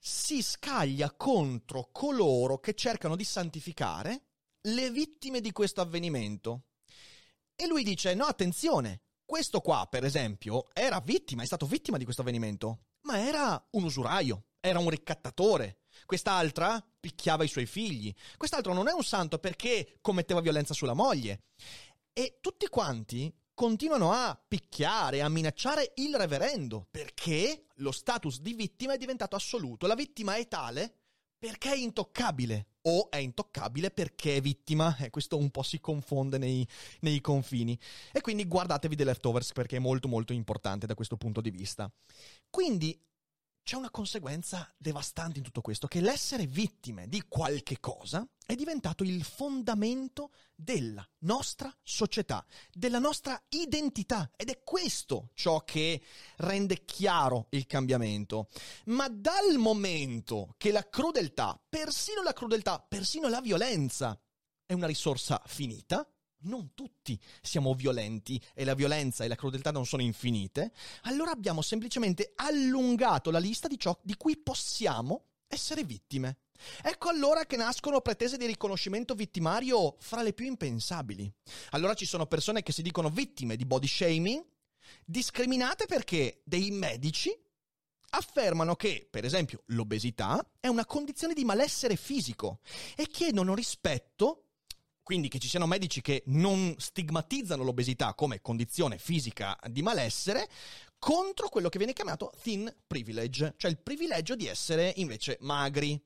si 0.07 0.43
scaglia 0.43 1.11
contro 1.13 1.89
coloro 1.91 2.59
che 2.59 2.75
cercano 2.75 3.17
di 3.17 3.25
santificare 3.25 4.27
le 4.69 4.91
vittime 4.91 5.41
di 5.41 5.51
questo 5.51 5.81
avvenimento. 5.81 6.65
E 7.57 7.67
lui 7.67 7.83
dice, 7.83 8.13
no, 8.13 8.27
attenzione, 8.27 9.05
questo 9.25 9.63
qua, 9.63 9.87
per 9.89 10.05
esempio, 10.05 10.67
era 10.75 11.01
vittima, 11.01 11.43
è 11.43 11.47
stato 11.47 11.65
vittima 11.65 11.97
di 11.97 12.05
questo 12.05 12.21
avvenimento, 12.21 12.89
ma 13.07 13.27
era 13.27 13.67
un 13.71 13.85
usuraio, 13.85 14.49
era 14.61 14.79
un 14.79 14.91
ricattatore. 14.91 15.79
Quest'altra 16.05 16.87
picchiava 17.01 17.45
i 17.45 17.49
suoi 17.49 17.65
figli. 17.65 18.15
Quest'altro 18.37 18.75
non 18.75 18.89
è 18.89 18.93
un 18.93 19.05
santo 19.05 19.39
perché 19.39 19.97
commetteva 20.03 20.43
violenza 20.43 20.75
sulla 20.75 20.93
moglie. 20.93 21.45
E 22.13 22.41
tutti 22.43 22.69
quanti 22.69 23.35
continuano 23.55 24.13
a 24.13 24.39
picchiare, 24.47 25.23
a 25.23 25.29
minacciare 25.29 25.93
il 25.97 26.15
reverendo, 26.17 26.87
perché 26.91 27.67
lo 27.77 27.93
status 27.93 28.41
di 28.41 28.53
vittima 28.53 28.95
è 28.95 28.99
diventato 28.99 29.37
assoluto. 29.37 29.87
La 29.87 29.95
vittima 29.95 30.37
è 30.37 30.47
tale 30.49 30.95
perché 31.39 31.73
è 31.73 31.77
intoccabile 31.77 32.67
o 32.83 33.11
è 33.11 33.19
intoccabile 33.19 33.91
perché 33.91 34.37
è 34.37 34.41
vittima 34.41 34.97
e 34.97 35.11
questo 35.11 35.37
un 35.37 35.51
po' 35.51 35.63
si 35.63 35.81
confonde 35.81 36.39
nei, 36.39 36.67
nei, 37.01 37.21
confini 37.21 37.79
e 38.13 38.21
quindi 38.21 38.47
guardatevi 38.47 38.97
The 38.97 39.05
Leftovers 39.05 39.53
perché 39.53 39.77
è 39.77 39.81
molto 39.81 40.09
molto 40.09 40.33
importante 40.33 40.87
da 40.87 40.95
questo 40.95 41.17
punto 41.17 41.41
di 41.41 41.51
vista 41.51 41.91
quindi 42.49 42.99
c'è 43.65 43.77
una 43.77 43.91
conseguenza 43.91 44.73
devastante 44.77 45.39
in 45.39 45.45
tutto 45.45 45.63
questo, 45.63 45.89
che 45.89 46.01
l'essere 46.01 46.47
vittime 46.47 47.09
di 47.09 47.23
qualche 47.27 47.81
cosa 47.81 48.27
è 48.47 48.55
diventato 48.55 49.03
il 49.03 49.25
fondamento 49.25 50.31
della 50.55 51.07
nostra 51.21 51.75
società, 51.83 52.45
della 52.71 52.99
nostra 52.99 53.43
identità 53.49 54.31
ed 54.37 54.51
è 54.51 54.63
questo 54.63 55.31
ciò 55.33 55.65
che 55.65 56.03
rende 56.37 56.85
chiaro 56.85 57.47
il 57.51 57.67
cambiamento. 57.67 58.49
Ma 58.87 59.09
dal 59.09 59.57
momento 59.57 60.55
che 60.59 60.71
la 60.71 60.87
crudeltà, 60.87 61.59
persino 61.67 62.23
la 62.23 62.35
crudeltà, 62.35 62.85
persino 62.87 63.29
la 63.29 63.41
violenza 63.41 64.19
è 64.67 64.75
una 64.75 64.87
risorsa 64.87 65.43
finita, 65.47 66.07
non 66.45 66.73
tutti 66.75 67.19
siamo 67.43 67.75
violenti 67.75 68.41
e 68.55 68.65
la 68.65 68.75
violenza 68.75 69.25
e 69.25 69.29
la 69.29 69.35
crudeltà 69.35 69.71
non 69.71 69.87
sono 69.87 70.03
infinite, 70.03 70.73
allora 71.03 71.31
abbiamo 71.31 71.63
semplicemente 71.63 72.33
allungato 72.37 73.31
la 73.31 73.39
lista 73.39 73.69
di 73.69 73.79
ciò 73.79 73.99
di 74.03 74.17
cui 74.17 74.37
possiamo 74.37 75.25
essere 75.47 75.85
vittime. 75.85 76.39
Ecco 76.83 77.09
allora 77.09 77.45
che 77.45 77.57
nascono 77.57 78.01
pretese 78.01 78.37
di 78.37 78.47
riconoscimento 78.47 79.15
vittimario 79.15 79.97
fra 79.99 80.23
le 80.23 80.33
più 80.33 80.47
impensabili. 80.47 81.31
Allora 81.71 81.95
ci 81.95 82.07
sono 82.07 82.27
persone 82.27 82.63
che 82.63 82.73
si 82.73 82.83
dicono 82.83 83.11
vittime 83.11 83.57
di 83.57 83.65
body 83.65 83.87
shaming, 83.87 84.45
discriminate 85.05 85.87
perché 85.87 86.41
dei 86.45 86.71
medici 86.71 87.37
affermano 88.11 88.77
che, 88.77 89.07
per 89.11 89.25
esempio, 89.25 89.63
l'obesità 89.67 90.45
è 90.61 90.69
una 90.69 90.87
condizione 90.87 91.35
di 91.35 91.45
malessere 91.45 91.97
fisico 91.97 92.61
e 92.97 93.09
chiedono 93.09 93.55
rispetto 93.55 94.44
quindi 95.05 95.29
che 95.29 95.39
ci 95.39 95.49
siano 95.49 95.67
medici 95.67 96.01
che 96.01 96.25
non 96.27 96.75
stigmatizzano 96.79 97.63
l'obesità 97.63 98.15
come 98.15 98.41
condizione 98.41 98.99
fisica 98.99 99.57
di 99.69 99.83
malessere 99.83 100.49
contro 100.99 101.51
quello 101.51 101.69
che 101.69 101.79
viene 101.79 101.93
chiamato 101.93 102.33
thin 102.43 102.75
privilege, 102.87 103.55
cioè 103.59 103.71
il 103.71 103.79
privilegio 103.79 104.35
di 104.35 104.47
essere 104.47 104.93
invece 104.97 105.37
magri. 105.41 106.03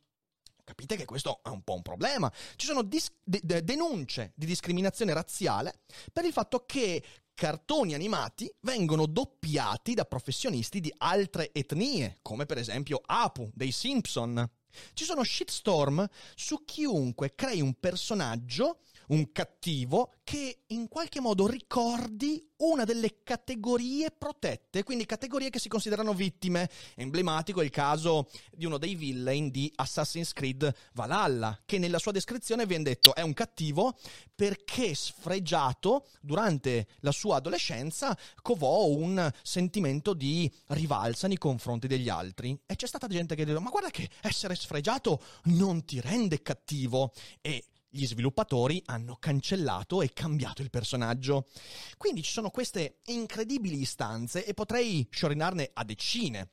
Capite 0.64 0.97
che 0.97 1.07
questo 1.07 1.40
è 1.43 1.49
un 1.49 1.62
po' 1.62 1.76
un 1.76 1.83
problema. 1.83 2.31
Ci 2.57 2.67
sono 2.67 2.83
dis- 2.83 3.12
de- 3.23 3.40
de- 3.43 3.64
denunce 3.64 4.33
di 4.35 4.45
discriminazione 4.45 5.14
razziale 5.14 5.81
per 6.12 6.25
il 6.25 6.33
fatto 6.33 6.64
che 6.67 7.02
cartoni 7.33 7.95
animati 7.95 8.52
vengono 8.62 9.07
doppiati 9.07 9.95
da 9.95 10.05
professionisti 10.05 10.81
di 10.81 10.93
altre 10.99 11.52
etnie, 11.52 12.19
come 12.21 12.47
per 12.47 12.59
esempio 12.59 13.00
Apu 13.07 13.49
dei 13.55 13.71
Simpson. 13.71 14.50
Ci 14.93 15.05
sono 15.05 15.23
shitstorm 15.23 16.05
su 16.35 16.64
chiunque 16.64 17.35
crei 17.37 17.61
un 17.61 17.75
personaggio 17.78 18.81
un 19.09 19.33
cattivo 19.33 20.12
che 20.25 20.65
in 20.69 20.88
qualche 20.88 21.21
modo 21.21 21.47
ricordi 21.47 22.47
una 22.59 22.85
delle 22.85 23.23
categorie 23.23 24.11
protette, 24.11 24.83
quindi 24.83 25.07
categorie 25.07 25.50
che 25.50 25.59
si 25.59 25.69
considerano 25.69 26.12
vittime. 26.12 26.69
Emblematico 26.97 27.61
è 27.61 27.65
il 27.65 27.71
caso 27.71 28.29
di 28.50 28.65
uno 28.65 28.79
dei 28.79 28.95
villain 28.95 29.50
di 29.50 29.71
Assassin's 29.77 30.33
Creed 30.33 30.75
Valhalla, 30.95 31.61
che 31.65 31.79
nella 31.79 31.99
sua 31.99 32.12
descrizione 32.12 32.67
viene 32.67 32.85
detto 32.85 33.15
è 33.15 33.23
un 33.23 33.33
cattivo 33.33 33.97
perché 34.35 34.95
sfregiato 34.95 36.09
durante 36.21 36.88
la 37.00 37.12
sua 37.12 37.37
adolescenza 37.37 38.17
covò 38.43 38.87
un 38.87 39.31
sentimento 39.43 40.15
di 40.15 40.50
rivalsa 40.69 41.29
nei 41.29 41.38
confronti 41.38 41.87
degli 41.87 42.09
altri. 42.09 42.59
E 42.67 42.77
c'è 42.77 42.87
stata 42.87 43.07
gente 43.07 43.35
che 43.35 43.43
ha 43.43 43.45
detto 43.45 43.61
ma 43.61 43.71
guarda 43.71 43.91
che 43.91 44.09
essere 44.21 44.55
sfregiato 44.55 45.23
non 45.45 45.85
ti 45.85 46.00
rende 46.00 46.43
cattivo. 46.43 47.12
E 47.41 47.65
gli 47.88 48.07
sviluppatori 48.07 48.83
hanno 48.87 49.16
cancellato 49.18 50.02
e 50.02 50.12
cambiato 50.12 50.62
il 50.62 50.71
personaggio. 50.71 51.49
Quindi 51.97 52.23
ci 52.23 52.33
sono 52.33 52.50
queste 52.50 53.00
incredibili 53.07 53.80
istanze 53.80 54.45
e 54.45 54.54
potrei 54.54 55.07
sciorinarne 55.11 55.71
a 55.73 55.85
decine 55.85 56.50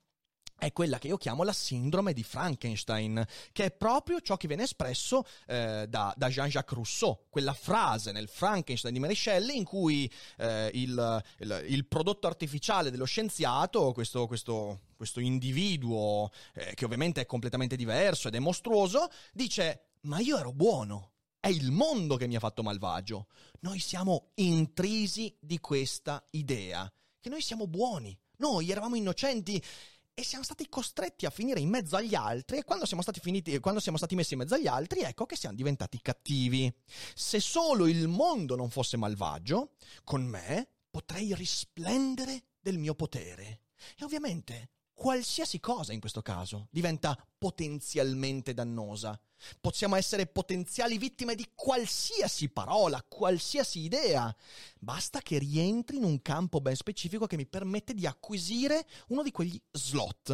è 0.57 0.71
quella 0.71 0.97
che 0.97 1.07
io 1.07 1.17
chiamo 1.17 1.43
la 1.43 1.51
sindrome 1.51 2.13
di 2.13 2.23
Frankenstein, 2.23 3.25
che 3.51 3.65
è 3.65 3.71
proprio 3.71 4.21
ciò 4.21 4.37
che 4.37 4.47
viene 4.47 4.63
espresso 4.63 5.25
eh, 5.47 5.85
da, 5.87 6.13
da, 6.15 6.29
Jean-Jacques 6.29 6.75
Rousseau, 6.75 7.25
quella 7.29 7.53
frase 7.53 8.11
nel 8.13 8.29
Frankenstein 8.29 8.93
di 8.93 8.99
Mary 8.99 9.15
Shelley 9.15 9.57
in 9.57 9.65
cui 9.65 10.09
eh, 10.37 10.69
il, 10.73 11.23
il, 11.39 11.65
il, 11.67 11.85
prodotto 11.85 12.27
artificiale 12.27 12.89
dello 12.89 13.05
scienziato, 13.05 13.91
questo, 13.91 14.27
questo, 14.27 14.79
questo 14.95 15.19
individuo 15.19 16.31
eh, 16.53 16.73
che 16.73 16.85
ovviamente 16.85 17.21
è 17.21 17.25
completamente 17.25 17.75
diverso 17.75 18.29
ed 18.29 18.35
è 18.35 18.39
mostruoso, 18.39 19.09
dice 19.33 19.89
ma 20.01 20.19
io 20.19 20.37
ero 20.37 20.53
buono, 20.53 21.14
è 21.45 21.49
il 21.49 21.71
mondo 21.71 22.15
che 22.15 22.25
mi 22.25 22.35
ha 22.35 22.39
fatto 22.39 22.63
malvagio. 22.63 23.27
Noi 23.59 23.77
siamo 23.77 24.31
intrisi 24.35 25.37
di 25.39 25.59
questa 25.59 26.25
idea, 26.31 26.91
che 27.19 27.29
noi 27.29 27.41
siamo 27.41 27.67
buoni, 27.67 28.17
noi 28.37 28.71
eravamo 28.71 28.95
innocenti 28.95 29.63
e 30.11 30.23
siamo 30.23 30.43
stati 30.43 30.67
costretti 30.67 31.27
a 31.27 31.29
finire 31.29 31.59
in 31.59 31.69
mezzo 31.69 31.97
agli 31.97 32.15
altri 32.15 32.57
e 32.57 32.63
quando 32.63 32.87
siamo 32.87 33.03
stati, 33.03 33.19
finiti, 33.19 33.59
quando 33.59 33.79
siamo 33.79 33.99
stati 33.99 34.15
messi 34.15 34.33
in 34.33 34.39
mezzo 34.39 34.55
agli 34.55 34.65
altri 34.65 35.01
ecco 35.01 35.27
che 35.27 35.35
siamo 35.35 35.55
diventati 35.55 36.01
cattivi. 36.01 36.73
Se 37.13 37.39
solo 37.39 37.85
il 37.85 38.07
mondo 38.07 38.55
non 38.55 38.71
fosse 38.71 38.97
malvagio, 38.97 39.73
con 40.03 40.23
me 40.23 40.67
potrei 40.89 41.35
risplendere 41.35 42.45
del 42.59 42.79
mio 42.79 42.95
potere. 42.95 43.59
E 43.95 44.03
ovviamente 44.03 44.69
qualsiasi 44.95 45.59
cosa 45.59 45.93
in 45.93 45.99
questo 45.99 46.23
caso 46.23 46.67
diventa 46.71 47.15
potenzialmente 47.37 48.55
dannosa. 48.55 49.19
Possiamo 49.59 49.95
essere 49.95 50.25
potenziali 50.25 50.97
vittime 50.97 51.35
di 51.35 51.51
qualsiasi 51.53 52.49
parola, 52.49 53.03
qualsiasi 53.07 53.81
idea. 53.81 54.35
Basta 54.79 55.19
che 55.19 55.37
rientri 55.37 55.97
in 55.97 56.05
un 56.05 56.21
campo 56.21 56.61
ben 56.61 56.75
specifico 56.75 57.27
che 57.27 57.35
mi 57.35 57.45
permette 57.45 57.93
di 57.93 58.07
acquisire 58.07 58.87
uno 59.09 59.21
di 59.21 59.31
quegli 59.31 59.61
slot. 59.71 60.29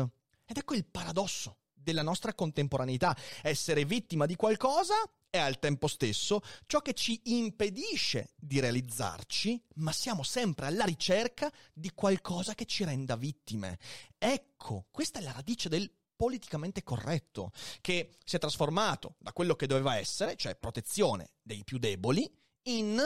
Ed 0.46 0.58
ecco 0.58 0.76
il 0.76 0.86
paradosso 0.86 1.58
della 1.82 2.02
nostra 2.02 2.34
contemporaneità. 2.34 3.16
Essere 3.42 3.86
vittima 3.86 4.26
di 4.26 4.36
qualcosa 4.36 4.96
è 5.30 5.38
al 5.38 5.60
tempo 5.60 5.88
stesso 5.88 6.42
ciò 6.66 6.82
che 6.82 6.94
ci 6.94 7.20
impedisce 7.26 8.32
di 8.36 8.60
realizzarci, 8.60 9.62
ma 9.76 9.92
siamo 9.92 10.24
sempre 10.24 10.66
alla 10.66 10.84
ricerca 10.84 11.52
di 11.74 11.92
qualcosa 11.94 12.54
che 12.54 12.66
ci 12.66 12.84
renda 12.84 13.16
vittime. 13.16 13.80
Ecco, 14.18 14.88
questa 14.92 15.20
è 15.20 15.22
la 15.22 15.32
radice 15.32 15.70
del 15.70 15.90
politicamente 16.16 16.84
corretto, 16.84 17.52
che 17.80 18.18
si 18.24 18.36
è 18.36 18.40
trasformato 18.40 19.16
da 19.18 19.34
quello 19.34 19.56
che 19.56 19.66
doveva 19.66 19.98
essere, 19.98 20.36
cioè 20.36 20.56
protezione 20.56 21.32
dei 21.42 21.64
più 21.64 21.80
deboli, 21.80 22.30
in 22.64 23.02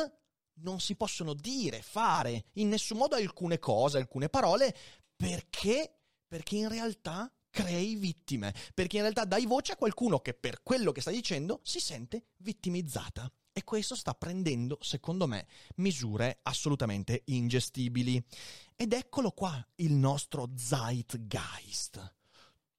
non 0.57 0.79
si 0.79 0.95
possono 0.95 1.33
dire, 1.33 1.81
fare 1.81 2.45
in 2.53 2.69
nessun 2.69 2.97
modo 2.97 3.15
alcune 3.15 3.59
cose, 3.59 3.97
alcune 3.97 4.29
parole, 4.29 4.75
perché? 5.15 5.99
Perché 6.27 6.55
in 6.57 6.69
realtà 6.69 7.31
crei 7.55 7.95
vittime, 7.95 8.53
perché 8.73 8.97
in 8.97 9.03
realtà 9.03 9.23
dai 9.23 9.45
voce 9.45 9.71
a 9.71 9.77
qualcuno 9.77 10.19
che 10.19 10.33
per 10.33 10.61
quello 10.61 10.91
che 10.91 10.99
sta 10.99 11.09
dicendo 11.09 11.61
si 11.63 11.79
sente 11.79 12.25
vittimizzata. 12.39 13.31
E 13.53 13.63
questo 13.63 13.95
sta 13.95 14.13
prendendo, 14.13 14.77
secondo 14.81 15.25
me, 15.25 15.47
misure 15.75 16.39
assolutamente 16.43 17.21
ingestibili. 17.27 18.21
Ed 18.75 18.91
eccolo 18.91 19.31
qua 19.31 19.65
il 19.75 19.93
nostro 19.93 20.49
zeitgeist. 20.53 22.13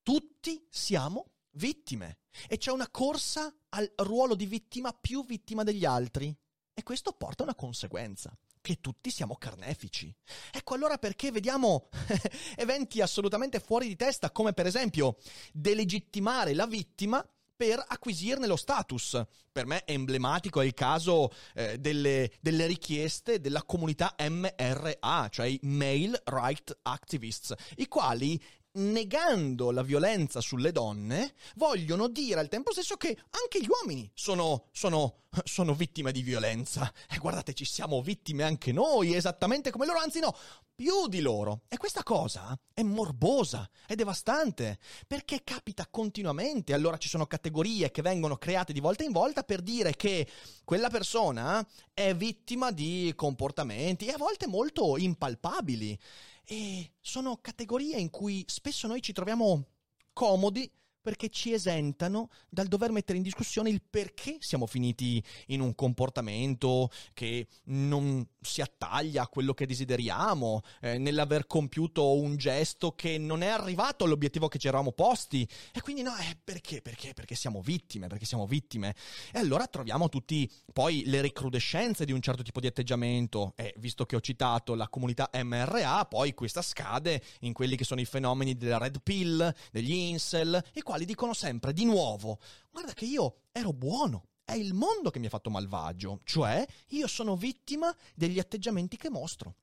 Tutti 0.03 0.66
siamo 0.68 1.31
vittime 1.53 2.18
e 2.46 2.59
c'è 2.59 2.70
una 2.70 2.90
corsa 2.90 3.50
al 3.70 3.90
ruolo 3.96 4.35
di 4.35 4.44
vittima 4.44 4.92
più 4.92 5.24
vittima 5.24 5.62
degli 5.62 5.87
altri. 5.87 6.37
E 6.74 6.83
questo 6.83 7.12
porta 7.12 7.44
a 7.44 7.46
una 7.46 7.55
conseguenza 7.55 8.37
che 8.66 8.81
tutti 8.81 9.12
siamo 9.12 9.37
carnefici. 9.37 10.12
Ecco 10.50 10.74
allora 10.74 10.98
perché 10.98 11.31
vediamo 11.31 11.88
eventi 12.57 13.00
assolutamente 13.00 13.61
fuori 13.61 13.87
di 13.87 13.94
testa, 13.94 14.33
come 14.33 14.55
per 14.55 14.66
esempio 14.66 15.18
delegittimare 15.52 16.52
la 16.52 16.66
vittima 16.66 17.24
per 17.55 17.81
acquisirne 17.87 18.48
lo 18.48 18.57
status. 18.57 19.22
Per 19.52 19.66
me 19.66 19.85
è 19.85 19.92
emblematico 19.92 20.62
il 20.62 20.74
caso 20.74 21.31
eh, 21.55 21.79
delle, 21.79 22.33
delle, 22.40 22.66
richieste 22.66 23.38
della 23.38 23.62
comunità 23.62 24.16
MRA, 24.18 25.29
cioè 25.31 25.46
i 25.46 25.61
Male 25.62 26.20
Right 26.24 26.76
Activists, 26.83 27.55
i 27.76 27.87
quali 27.87 28.42
negando 28.76 29.70
la 29.70 29.83
violenza 29.83 30.40
sulle 30.40 30.72
donne, 30.72 31.35
vogliono 31.55 32.09
dire 32.09 32.40
al 32.40 32.48
tempo 32.48 32.72
stesso 32.72 32.96
che 32.96 33.16
anche 33.31 33.61
gli 33.61 33.68
uomini 33.68 34.11
sono, 34.12 34.66
sono, 34.72 35.25
sono 35.44 35.75
vittime 35.75 36.12
di 36.12 36.22
violenza. 36.22 36.92
E 37.09 37.18
guardate, 37.18 37.55
ci 37.55 37.64
siamo 37.64 38.03
vittime 38.03 38.42
anche 38.42 38.72
noi, 38.72 39.14
esattamente 39.14 39.70
come 39.70 39.87
loro, 39.87 39.99
anzi 39.99 40.20
no, 40.20 40.35
più 40.75 41.09
di 41.09 41.20
loro. 41.20 41.62
E 41.68 41.77
questa 41.77 42.03
cosa 42.03 42.59
è 42.72 42.83
morbosa, 42.83 43.68
è 43.87 43.94
devastante, 43.94 44.79
perché 45.07 45.42
capita 45.44 45.87
continuamente. 45.90 46.75
Allora 46.75 46.96
ci 46.99 47.09
sono 47.09 47.27
categorie 47.27 47.90
che 47.90 48.03
vengono 48.03 48.37
create 48.37 48.72
di 48.72 48.81
volta 48.81 49.05
in 49.05 49.12
volta 49.12 49.42
per 49.42 49.62
dire 49.62 49.94
che 49.96 50.29
quella 50.64 50.88
persona 50.88 51.66
è 51.92 52.14
vittima 52.14 52.70
di 52.70 53.12
comportamenti 53.16 54.07
e 54.07 54.12
a 54.12 54.18
volte 54.18 54.46
molto 54.46 54.96
impalpabili. 54.96 55.99
E 56.44 56.92
sono 57.01 57.38
categorie 57.40 57.99
in 57.99 58.11
cui 58.11 58.44
spesso 58.46 58.87
noi 58.87 59.03
ci 59.03 59.12
troviamo 59.12 59.64
comodi 60.12 60.70
perché 61.07 61.29
ci 61.29 61.53
esentano 61.53 62.31
dal 62.49 62.66
dover 62.66 62.90
mettere 62.90 63.16
in 63.16 63.23
discussione 63.23 63.71
il 63.71 63.81
perché 63.88 64.38
siamo 64.40 64.66
finiti 64.66 65.23
in 65.47 65.61
un 65.61 65.73
comportamento 65.77 66.90
che 67.14 67.47
non 67.66 68.27
si 68.40 68.61
attaglia 68.61 69.23
a 69.23 69.29
quello 69.29 69.55
che 69.55 69.66
desideriamo, 69.66 70.62
eh, 70.81 70.99
nell'aver 70.99 71.47
compiuto 71.47 72.16
un 72.16 72.37
gesto 72.37 72.92
che 72.92 73.19
non 73.19 73.42
è 73.42 73.49
arrivato 73.49 74.05
all'obiettivo 74.05 74.49
che 74.49 74.59
ci 74.59 74.66
eravamo 74.66 74.90
posti. 74.90 75.47
E 75.73 75.81
quindi 75.81 76.03
no, 76.03 76.16
eh, 76.16 76.37
perché? 76.42 76.83
Perché? 76.83 77.12
Perché 77.12 77.37
siamo 77.37 77.61
vittime, 77.61 78.09
perché 78.09 78.25
siamo 78.25 78.47
vittime. 78.47 78.95
E 79.33 79.38
allora 79.38 79.66
troviamo 79.69 80.09
tutti 80.09 80.51
poi 80.73 81.05
le 81.07 81.21
recrudescenze 81.21 82.05
di 82.05 82.12
un 82.12 82.21
certo 82.21 82.42
tipo 82.42 82.59
di 82.59 82.66
atteggiamento. 82.66 83.53
E 83.57 83.75
visto 83.79 84.07
che 84.07 84.16
ho 84.16 84.21
citato 84.21 84.75
la 84.75 84.88
comunità 84.88 85.31
MRA, 85.33 86.05
poi 86.07 86.35
questa 86.35 86.62
scade 86.62 87.23
in 87.40 87.53
quelli 87.53 87.77
che 87.77 87.85
sono 87.85 88.01
i 88.01 88.05
fenomeni 88.07 88.57
della 88.57 88.79
red 88.79 89.01
pill, 89.03 89.55
degli 89.71 89.92
incel, 89.92 90.62
e 90.73 90.83
qua 90.83 90.95
quali 90.96 91.11
dicono 91.11 91.35
sempre 91.35 91.74
di 91.74 91.85
nuovo, 91.85 92.38
guarda 92.70 92.94
che 92.94 93.04
io 93.04 93.42
ero 93.52 93.74
buono, 93.74 94.28
è 94.46 94.54
il 94.54 94.72
mondo 94.72 95.11
che 95.11 95.18
mi 95.18 95.26
ha 95.26 95.28
fatto 95.28 95.50
malvagio, 95.50 96.20
cioè 96.24 96.66
io 96.88 97.06
sono 97.06 97.37
vittima 97.37 97.94
degli 98.14 98.38
atteggiamenti 98.38 98.96
che 98.96 99.11
mostro. 99.11 99.56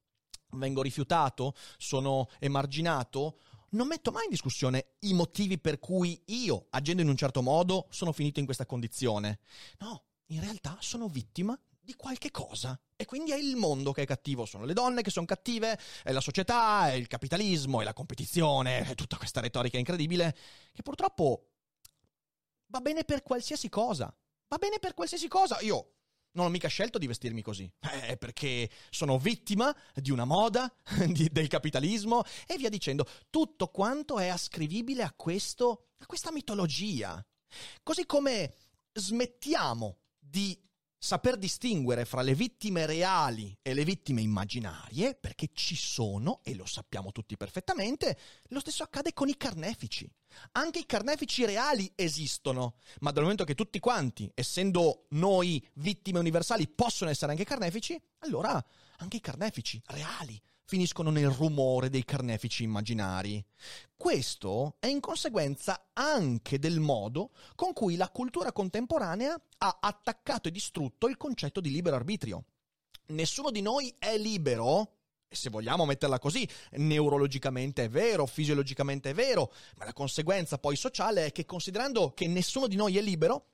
Vengo 0.52 0.84
rifiutato, 0.84 1.56
sono 1.80 2.30
emarginato, 2.38 3.40
non 3.70 3.88
metto 3.88 4.12
mai 4.12 4.26
in 4.26 4.30
discussione 4.30 4.90
i 5.00 5.16
motivi 5.16 5.58
per 5.58 5.80
cui 5.80 6.22
io, 6.26 6.68
agendo 6.70 7.02
in 7.02 7.10
un 7.10 7.18
certo 7.18 7.42
modo, 7.42 7.88
sono 7.90 8.12
finito 8.12 8.38
in 8.38 8.46
questa 8.46 8.68
condizione. 8.68 9.40
No, 9.80 10.04
in 10.28 10.40
realtà 10.40 10.78
sono 10.82 11.08
vittima 11.08 11.60
di 11.84 11.96
qualche 11.96 12.32
cosa. 12.32 12.80
E 12.96 13.06
quindi 13.06 13.32
è 13.32 13.36
il 13.36 13.58
mondo 13.58 13.92
che 13.92 14.04
è 14.04 14.06
cattivo, 14.06 14.46
sono 14.46 14.64
le 14.64 14.74
donne 14.74 15.02
che 15.02 15.12
sono 15.12 15.26
cattive, 15.26 15.78
è 16.02 16.12
la 16.14 16.22
società, 16.22 16.90
è 16.90 16.94
il 16.94 17.08
capitalismo, 17.08 17.82
è 17.82 17.84
la 17.84 17.94
competizione, 17.94 18.88
è 18.88 18.96
tutta 18.96 19.18
questa 19.18 19.42
retorica 19.42 19.78
incredibile 19.78 20.36
che 20.72 20.82
purtroppo 20.82 21.50
va 22.68 22.80
bene 22.80 23.04
per 23.04 23.22
qualsiasi 23.22 23.68
cosa. 23.68 24.16
Va 24.48 24.58
bene 24.58 24.80
per 24.80 24.94
qualsiasi 24.94 25.28
cosa. 25.28 25.60
Io 25.60 25.96
non 26.32 26.46
ho 26.46 26.50
mica 26.50 26.70
scelto 26.70 26.98
di 26.98 27.08
vestirmi 27.08 27.42
così. 27.42 27.70
Eh, 28.06 28.16
perché 28.18 28.70
sono 28.90 29.18
vittima 29.18 29.76
di 29.94 30.12
una 30.12 30.26
moda, 30.26 30.74
di, 31.10 31.28
del 31.30 31.48
capitalismo 31.48 32.24
e 32.48 32.56
via 32.58 32.70
dicendo. 32.70 33.06
Tutto 33.30 33.68
quanto 33.68 34.20
è 34.20 34.30
ascrivibile 34.30 35.04
a 35.04 35.14
questo, 35.14 35.90
a 35.98 36.06
questa 36.06 36.32
mitologia. 36.32 37.24
Così 37.84 38.06
come 38.06 38.54
smettiamo 38.94 39.98
di 40.18 40.58
saper 41.04 41.36
distinguere 41.36 42.06
fra 42.06 42.22
le 42.22 42.34
vittime 42.34 42.86
reali 42.86 43.54
e 43.62 43.74
le 43.74 43.84
vittime 43.84 44.22
immaginarie, 44.22 45.16
perché 45.16 45.50
ci 45.52 45.76
sono, 45.76 46.40
e 46.44 46.56
lo 46.56 46.66
sappiamo 46.66 47.12
tutti 47.12 47.36
perfettamente, 47.36 48.18
lo 48.48 48.62
stesso 48.62 48.84
accade 48.84 49.12
con 49.12 49.28
i 49.28 49.36
carnefici. 49.36 50.10
Anche 50.54 50.80
i 50.80 50.86
carnefici 50.86 51.44
reali 51.44 51.92
esistono, 51.96 52.76
ma 53.02 53.12
dal 53.12 53.24
momento 53.24 53.44
che 53.44 53.54
tutti 53.54 53.82
quanti, 53.82 54.32
essendo 54.34 55.08
noi 55.10 55.62
vittime 55.74 56.20
universali, 56.20 56.70
possono 56.70 57.10
essere 57.10 57.32
anche 57.32 57.44
carnefici, 57.44 58.02
allora 58.20 58.66
anche 59.00 59.18
i 59.18 59.22
carnefici 59.22 59.82
reali 59.88 60.42
finiscono 60.66 61.10
nel 61.10 61.30
rumore 61.30 61.90
dei 61.90 62.06
carnefici 62.06 62.64
immaginari. 62.64 63.44
Questo 63.96 64.76
è 64.80 64.88
in 64.88 65.00
conseguenza 65.00 65.90
anche 65.94 66.60
del 66.60 66.80
modo 66.80 67.32
con 67.56 67.74
cui 67.74 67.96
la 67.96 68.10
cultura 68.10 68.52
contemporanea 68.52 69.40
ha 69.58 69.78
attaccato 69.82 70.48
e 70.48 70.52
distrutto 70.52 71.08
il 71.08 71.18
concetto 71.18 71.60
di 71.60 71.72
libero 71.72 71.96
arbitrio. 71.96 72.46
Nessuno 73.08 73.52
di 73.52 73.62
noi 73.62 73.94
è 74.00 74.18
libero, 74.18 74.98
se 75.30 75.50
vogliamo 75.50 75.86
metterla 75.86 76.20
così, 76.20 76.48
neurologicamente 76.72 77.86
è 77.86 77.90
vero, 77.90 78.26
fisiologicamente 78.26 79.10
è 79.12 79.14
vero, 79.14 79.54
ma 79.78 79.86
la 79.86 79.94
conseguenza 79.94 80.58
poi 80.58 80.76
sociale 80.76 81.26
è 81.26 81.32
che 81.32 81.46
considerando 81.46 82.14
che 82.14 82.28
nessuno 82.28 82.68
di 82.68 82.76
noi 82.76 82.98
è 82.98 83.02
libero, 83.02 83.48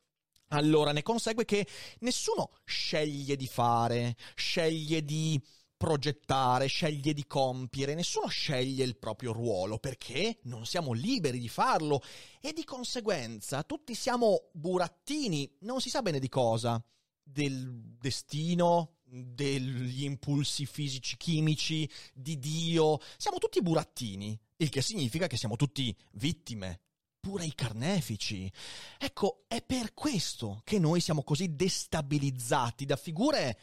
allora 0.50 0.92
ne 0.92 1.04
consegue 1.04 1.46
che 1.46 1.68
nessuno 2.00 2.52
sceglie 2.64 3.36
di 3.36 3.48
fare, 3.48 4.16
sceglie 4.36 5.04
di 5.04 5.40
progettare, 5.80 6.68
sceglie 6.68 7.14
di 7.14 7.26
compiere, 7.26 7.96
nessuno 7.96 8.28
sceglie 8.28 8.84
il 8.84 8.98
proprio 8.98 9.32
ruolo 9.32 9.80
perché 9.80 10.40
non 10.44 10.66
siamo 10.66 10.92
liberi 10.92 11.40
di 11.40 11.48
farlo. 11.48 12.02
E 12.42 12.52
di 12.52 12.66
conseguenza 12.66 13.64
tutti 13.64 13.96
siamo 13.96 14.50
burattini, 14.52 15.50
non 15.62 15.80
si 15.80 15.90
sa 15.90 16.02
bene 16.02 16.20
di 16.20 16.28
cosa, 16.28 16.84
del 17.24 17.96
destino, 17.98 18.98
degli 19.06 20.04
impulsi 20.04 20.66
fisici 20.66 21.16
chimici, 21.16 21.90
di 22.14 22.38
Dio, 22.38 23.00
siamo 23.16 23.38
tutti 23.38 23.62
burattini, 23.62 24.38
il 24.58 24.68
che 24.68 24.82
significa 24.82 25.28
che 25.28 25.38
siamo 25.38 25.56
tutti 25.56 25.96
vittime 26.14 26.82
pure 27.22 27.46
i 27.46 27.56
carnefici. 27.56 28.52
Ecco, 28.98 29.46
è 29.48 29.62
per 29.62 29.94
questo 29.94 30.62
che 30.66 30.78
noi 30.78 31.00
siamo 31.00 31.24
così 31.24 31.56
destabilizzati 31.56 32.86
da 32.86 32.98
figure 32.98 33.58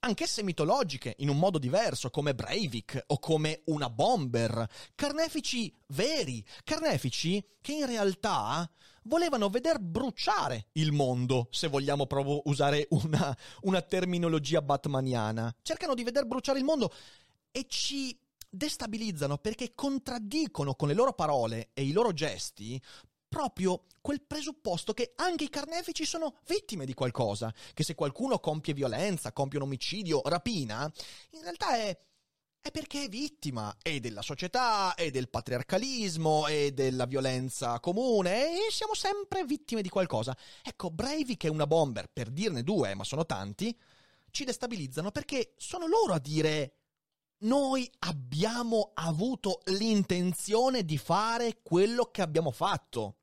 anch'esse 0.00 0.42
mitologiche, 0.42 1.14
in 1.18 1.28
un 1.28 1.38
modo 1.38 1.58
diverso, 1.58 2.10
come 2.10 2.34
Breivik 2.34 3.04
o 3.08 3.18
come 3.18 3.62
una 3.66 3.90
bomber, 3.90 4.66
carnefici 4.94 5.74
veri, 5.88 6.44
carnefici 6.64 7.44
che 7.60 7.72
in 7.72 7.86
realtà 7.86 8.70
volevano 9.04 9.48
veder 9.48 9.78
bruciare 9.78 10.68
il 10.72 10.92
mondo, 10.92 11.48
se 11.50 11.68
vogliamo 11.68 12.06
proprio 12.06 12.42
usare 12.44 12.86
una, 12.90 13.36
una 13.62 13.82
terminologia 13.82 14.62
batmaniana. 14.62 15.54
Cercano 15.62 15.94
di 15.94 16.04
veder 16.04 16.26
bruciare 16.26 16.58
il 16.58 16.64
mondo 16.64 16.92
e 17.50 17.66
ci 17.68 18.18
destabilizzano 18.52 19.38
perché 19.38 19.74
contraddicono 19.74 20.74
con 20.74 20.88
le 20.88 20.94
loro 20.94 21.12
parole 21.12 21.70
e 21.72 21.84
i 21.84 21.92
loro 21.92 22.12
gesti 22.12 22.80
proprio 23.30 23.84
quel 24.02 24.20
presupposto 24.20 24.92
che 24.92 25.12
anche 25.16 25.44
i 25.44 25.48
carnefici 25.48 26.04
sono 26.04 26.38
vittime 26.46 26.84
di 26.84 26.94
qualcosa, 26.94 27.54
che 27.72 27.84
se 27.84 27.94
qualcuno 27.94 28.40
compie 28.40 28.74
violenza, 28.74 29.32
compie 29.32 29.58
un 29.58 29.64
omicidio, 29.64 30.20
rapina, 30.24 30.90
in 31.30 31.42
realtà 31.42 31.76
è 31.76 31.96
è 32.62 32.70
perché 32.70 33.04
è 33.04 33.08
vittima 33.08 33.74
e 33.82 34.00
della 34.00 34.20
società 34.20 34.94
e 34.94 35.10
del 35.10 35.30
patriarcalismo 35.30 36.46
e 36.46 36.72
della 36.72 37.06
violenza 37.06 37.80
comune 37.80 38.66
e 38.66 38.70
siamo 38.70 38.92
sempre 38.94 39.46
vittime 39.46 39.80
di 39.80 39.88
qualcosa. 39.88 40.36
Ecco, 40.62 40.90
Breivik 40.90 41.44
e 41.44 41.48
una 41.48 41.66
bomber, 41.66 42.10
per 42.12 42.28
dirne 42.28 42.62
due, 42.62 42.94
ma 42.94 43.04
sono 43.04 43.24
tanti, 43.24 43.74
ci 44.30 44.44
destabilizzano 44.44 45.10
perché 45.10 45.54
sono 45.56 45.86
loro 45.86 46.12
a 46.12 46.18
dire 46.18 46.74
noi 47.44 47.90
abbiamo 48.00 48.90
avuto 48.92 49.62
l'intenzione 49.66 50.84
di 50.84 50.98
fare 50.98 51.60
quello 51.62 52.10
che 52.10 52.20
abbiamo 52.20 52.50
fatto. 52.50 53.19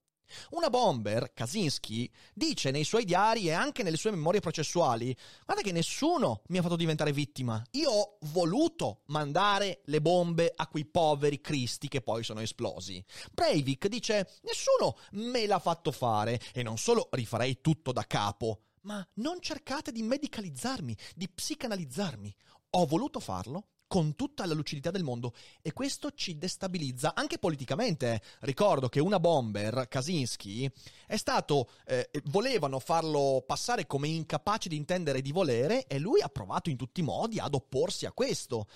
Una 0.51 0.69
bomber, 0.69 1.33
Kaczynski, 1.33 2.09
dice 2.33 2.71
nei 2.71 2.83
suoi 2.83 3.05
diari 3.05 3.47
e 3.47 3.51
anche 3.51 3.83
nelle 3.83 3.97
sue 3.97 4.11
memorie 4.11 4.39
processuali: 4.39 5.15
Guarda 5.45 5.63
che 5.63 5.71
nessuno 5.71 6.41
mi 6.47 6.57
ha 6.57 6.61
fatto 6.61 6.75
diventare 6.75 7.11
vittima. 7.11 7.61
Io 7.71 7.89
ho 7.89 8.17
voluto 8.31 9.01
mandare 9.07 9.81
le 9.85 10.01
bombe 10.01 10.51
a 10.55 10.67
quei 10.67 10.85
poveri 10.85 11.41
cristi 11.41 11.87
che 11.87 12.01
poi 12.01 12.23
sono 12.23 12.41
esplosi. 12.41 13.03
Breivik 13.31 13.87
dice: 13.87 14.29
Nessuno 14.41 14.97
me 15.11 15.45
l'ha 15.45 15.59
fatto 15.59 15.91
fare 15.91 16.39
e 16.53 16.63
non 16.63 16.77
solo 16.77 17.07
rifarei 17.11 17.61
tutto 17.61 17.91
da 17.91 18.05
capo, 18.05 18.61
ma 18.81 19.05
non 19.15 19.39
cercate 19.41 19.91
di 19.91 20.01
medicalizzarmi, 20.01 20.95
di 21.15 21.29
psicanalizzarmi. 21.29 22.35
Ho 22.71 22.85
voluto 22.85 23.19
farlo 23.19 23.67
con 23.87 24.15
tutta 24.15 24.45
la 24.45 24.53
lucidità 24.53 24.91
del 24.91 25.03
mondo 25.03 25.33
e 25.61 25.73
questo 25.73 26.11
ci 26.11 26.37
destabilizza 26.37 27.13
anche 27.15 27.39
politicamente. 27.39 28.21
Ricordo 28.41 28.89
che 28.89 28.99
una 28.99 29.19
bomber, 29.19 29.87
Kaczynski, 29.87 30.69
è 31.05 31.17
stato 31.17 31.69
eh, 31.85 32.09
volevano 32.25 32.79
farlo 32.79 33.43
passare 33.45 33.87
come 33.87 34.07
incapace 34.09 34.69
di 34.69 34.75
intendere 34.75 35.19
e 35.19 35.21
di 35.21 35.31
volere 35.31 35.87
e 35.87 35.99
lui 35.99 36.21
ha 36.21 36.29
provato 36.29 36.69
in 36.69 36.77
tutti 36.77 36.99
i 36.99 37.03
modi 37.03 37.39
ad 37.39 37.53
opporsi 37.53 38.05
a 38.05 38.11
questo. 38.11 38.67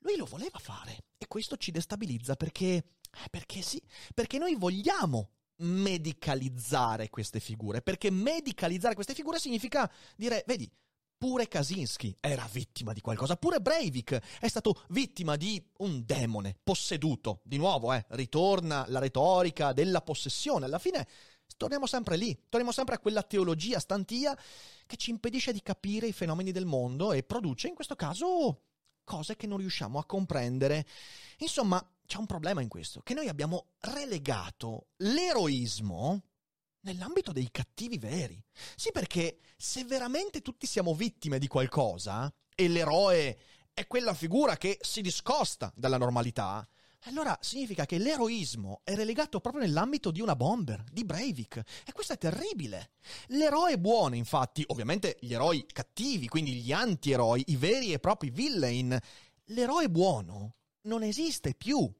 Lui 0.00 0.16
lo 0.16 0.24
voleva 0.24 0.58
fare 0.58 1.04
e 1.16 1.26
questo 1.26 1.56
ci 1.56 1.70
destabilizza 1.70 2.36
perché 2.36 2.84
eh, 3.24 3.28
perché 3.30 3.62
sì, 3.62 3.80
perché 4.14 4.38
noi 4.38 4.56
vogliamo 4.56 5.30
medicalizzare 5.58 7.08
queste 7.08 7.40
figure, 7.40 7.80
perché 7.80 8.10
medicalizzare 8.10 8.94
queste 8.94 9.14
figure 9.14 9.38
significa 9.38 9.90
dire, 10.16 10.44
vedi, 10.46 10.70
Pure 11.18 11.48
Kaczynski 11.48 12.14
era 12.20 12.46
vittima 12.52 12.92
di 12.92 13.00
qualcosa, 13.00 13.36
pure 13.36 13.60
Breivik 13.60 14.20
è 14.38 14.48
stato 14.48 14.82
vittima 14.90 15.36
di 15.36 15.64
un 15.78 16.04
demone 16.04 16.54
posseduto. 16.62 17.40
Di 17.42 17.56
nuovo, 17.56 17.94
eh, 17.94 18.04
ritorna 18.10 18.84
la 18.88 18.98
retorica 18.98 19.72
della 19.72 20.02
possessione. 20.02 20.66
Alla 20.66 20.78
fine 20.78 21.06
torniamo 21.56 21.86
sempre 21.86 22.16
lì, 22.16 22.38
torniamo 22.50 22.70
sempre 22.70 22.96
a 22.96 22.98
quella 22.98 23.22
teologia 23.22 23.78
stantia 23.78 24.36
che 24.84 24.96
ci 24.96 25.08
impedisce 25.08 25.54
di 25.54 25.62
capire 25.62 26.06
i 26.06 26.12
fenomeni 26.12 26.52
del 26.52 26.66
mondo 26.66 27.12
e 27.12 27.22
produce 27.22 27.68
in 27.68 27.74
questo 27.74 27.96
caso 27.96 28.60
cose 29.02 29.36
che 29.36 29.46
non 29.46 29.56
riusciamo 29.56 29.98
a 29.98 30.04
comprendere. 30.04 30.86
Insomma, 31.38 31.82
c'è 32.04 32.18
un 32.18 32.26
problema 32.26 32.60
in 32.60 32.68
questo, 32.68 33.00
che 33.00 33.14
noi 33.14 33.28
abbiamo 33.28 33.68
relegato 33.80 34.88
l'eroismo 34.96 36.24
nell'ambito 36.86 37.32
dei 37.32 37.50
cattivi 37.50 37.98
veri. 37.98 38.42
Sì, 38.76 38.90
perché 38.92 39.40
se 39.56 39.84
veramente 39.84 40.40
tutti 40.40 40.66
siamo 40.66 40.94
vittime 40.94 41.38
di 41.38 41.48
qualcosa 41.48 42.32
e 42.54 42.68
l'eroe 42.68 43.38
è 43.74 43.86
quella 43.86 44.14
figura 44.14 44.56
che 44.56 44.78
si 44.80 45.02
discosta 45.02 45.72
dalla 45.76 45.98
normalità, 45.98 46.66
allora 47.00 47.36
significa 47.40 47.86
che 47.86 47.98
l'eroismo 47.98 48.80
è 48.82 48.94
relegato 48.94 49.40
proprio 49.40 49.62
nell'ambito 49.62 50.10
di 50.10 50.20
una 50.20 50.34
bomber, 50.34 50.82
di 50.90 51.04
Breivik. 51.04 51.56
E 51.84 51.92
questo 51.92 52.14
è 52.14 52.18
terribile. 52.18 52.92
L'eroe 53.28 53.78
buono, 53.78 54.14
infatti, 54.14 54.64
ovviamente 54.68 55.16
gli 55.20 55.34
eroi 55.34 55.66
cattivi, 55.66 56.28
quindi 56.28 56.54
gli 56.54 56.72
anti-eroi, 56.72 57.44
i 57.48 57.56
veri 57.56 57.92
e 57.92 57.98
propri 57.98 58.30
villain, 58.30 58.98
l'eroe 59.46 59.90
buono 59.90 60.56
non 60.82 61.02
esiste 61.02 61.54
più. 61.54 61.92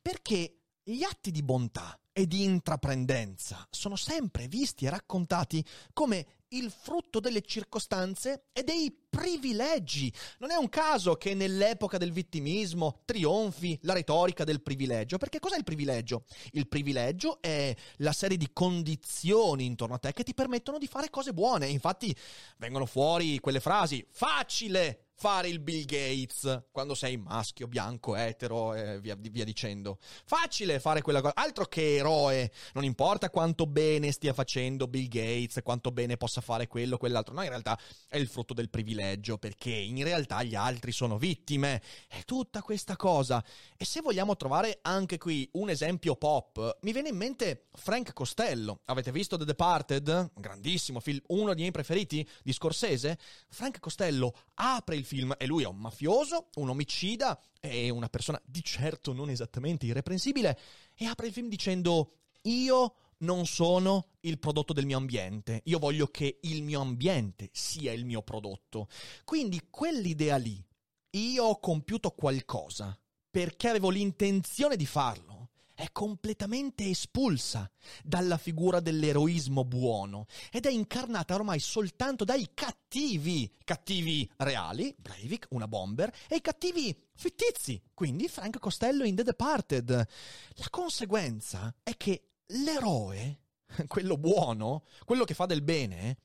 Perché 0.00 0.60
gli 0.82 1.02
atti 1.02 1.30
di 1.30 1.42
bontà 1.42 1.98
e 2.16 2.28
di 2.28 2.44
intraprendenza 2.44 3.66
sono 3.70 3.96
sempre 3.96 4.46
visti 4.46 4.86
e 4.86 4.90
raccontati 4.90 5.62
come 5.92 6.26
il 6.54 6.70
frutto 6.70 7.18
delle 7.18 7.42
circostanze 7.42 8.44
e 8.52 8.62
dei 8.62 8.96
privilegi. 9.10 10.12
Non 10.38 10.52
è 10.52 10.54
un 10.54 10.68
caso 10.68 11.16
che 11.16 11.34
nell'epoca 11.34 11.98
del 11.98 12.12
vittimismo 12.12 13.02
trionfi 13.04 13.76
la 13.82 13.94
retorica 13.94 14.44
del 14.44 14.62
privilegio, 14.62 15.18
perché 15.18 15.40
cos'è 15.40 15.56
il 15.56 15.64
privilegio? 15.64 16.24
Il 16.52 16.68
privilegio 16.68 17.42
è 17.42 17.74
la 17.96 18.12
serie 18.12 18.36
di 18.36 18.50
condizioni 18.52 19.64
intorno 19.64 19.96
a 19.96 19.98
te 19.98 20.12
che 20.12 20.22
ti 20.22 20.34
permettono 20.34 20.78
di 20.78 20.86
fare 20.86 21.10
cose 21.10 21.32
buone. 21.32 21.66
Infatti 21.66 22.14
vengono 22.58 22.86
fuori 22.86 23.40
quelle 23.40 23.60
frasi 23.60 24.06
facile 24.08 25.03
fare 25.16 25.48
il 25.48 25.60
Bill 25.60 25.84
Gates 25.84 26.64
quando 26.70 26.94
sei 26.94 27.16
maschio, 27.16 27.66
bianco, 27.66 28.16
etero 28.16 28.74
e 28.74 29.00
via, 29.00 29.14
via, 29.16 29.44
dicendo. 29.44 29.98
Facile 30.00 30.80
fare 30.80 31.02
quella 31.02 31.20
cosa, 31.20 31.34
altro 31.34 31.66
che 31.66 31.96
eroe. 31.96 32.50
Non 32.74 32.84
importa 32.84 33.30
quanto 33.30 33.66
bene 33.66 34.12
stia 34.12 34.32
facendo 34.32 34.86
Bill 34.86 35.08
Gates, 35.08 35.60
quanto 35.62 35.90
bene 35.92 36.16
possa 36.16 36.40
fare 36.40 36.66
quello, 36.66 36.98
quell'altro. 36.98 37.34
No, 37.34 37.42
in 37.42 37.48
realtà 37.48 37.78
è 38.08 38.16
il 38.16 38.28
frutto 38.28 38.54
del 38.54 38.70
privilegio, 38.70 39.38
perché 39.38 39.70
in 39.70 40.02
realtà 40.02 40.42
gli 40.42 40.54
altri 40.54 40.92
sono 40.92 41.16
vittime. 41.16 41.80
È 42.08 42.22
tutta 42.24 42.62
questa 42.62 42.96
cosa. 42.96 43.42
E 43.76 43.84
se 43.84 44.00
vogliamo 44.00 44.36
trovare 44.36 44.80
anche 44.82 45.18
qui 45.18 45.48
un 45.52 45.70
esempio 45.70 46.16
pop, 46.16 46.78
mi 46.82 46.92
viene 46.92 47.10
in 47.10 47.16
mente 47.16 47.68
Frank 47.72 48.12
Costello. 48.12 48.80
Avete 48.86 49.12
visto 49.12 49.36
The 49.36 49.44
Departed? 49.44 50.32
Grandissimo 50.34 51.00
film, 51.00 51.20
uno 51.28 51.46
dei 51.46 51.56
miei 51.56 51.70
preferiti 51.70 52.26
di 52.42 52.52
Scorsese. 52.52 53.18
Frank 53.48 53.80
Costello 53.80 54.34
apre 54.54 54.96
il 54.96 55.03
il 55.04 55.06
film 55.06 55.34
e 55.38 55.46
lui 55.46 55.62
è 55.62 55.66
un 55.66 55.76
mafioso, 55.76 56.48
un 56.54 56.70
omicida 56.70 57.38
e 57.60 57.90
una 57.90 58.08
persona 58.08 58.40
di 58.44 58.64
certo 58.64 59.12
non 59.12 59.30
esattamente 59.30 59.86
irreprensibile 59.86 60.58
e 60.94 61.04
apre 61.04 61.26
il 61.26 61.32
film 61.32 61.48
dicendo 61.48 62.14
io 62.42 62.94
non 63.18 63.46
sono 63.46 64.08
il 64.20 64.38
prodotto 64.38 64.72
del 64.72 64.86
mio 64.86 64.96
ambiente, 64.96 65.60
io 65.64 65.78
voglio 65.78 66.08
che 66.08 66.38
il 66.42 66.62
mio 66.62 66.80
ambiente 66.80 67.48
sia 67.52 67.92
il 67.92 68.04
mio 68.04 68.22
prodotto. 68.22 68.88
Quindi 69.24 69.68
quell'idea 69.70 70.36
lì, 70.36 70.62
io 71.10 71.44
ho 71.44 71.60
compiuto 71.60 72.10
qualcosa 72.10 72.98
perché 73.30 73.68
avevo 73.68 73.90
l'intenzione 73.90 74.76
di 74.76 74.86
farlo 74.86 75.33
è 75.74 75.90
completamente 75.90 76.88
espulsa 76.88 77.70
dalla 78.02 78.38
figura 78.38 78.80
dell'eroismo 78.80 79.64
buono 79.64 80.26
ed 80.50 80.66
è 80.66 80.70
incarnata 80.70 81.34
ormai 81.34 81.58
soltanto 81.58 82.24
dai 82.24 82.50
cattivi, 82.54 83.52
cattivi 83.64 84.30
reali, 84.38 84.94
Breivik, 84.96 85.48
una 85.50 85.66
bomber, 85.66 86.14
e 86.28 86.36
i 86.36 86.40
cattivi 86.40 86.96
fittizi, 87.14 87.82
quindi 87.92 88.28
Frank 88.28 88.58
Costello 88.58 89.04
in 89.04 89.16
The 89.16 89.24
Departed. 89.24 89.90
La 89.90 90.68
conseguenza 90.70 91.74
è 91.82 91.96
che 91.96 92.28
l'eroe, 92.46 93.40
quello 93.88 94.16
buono, 94.16 94.84
quello 95.04 95.24
che 95.24 95.34
fa 95.34 95.46
del 95.46 95.62
bene, 95.62 96.18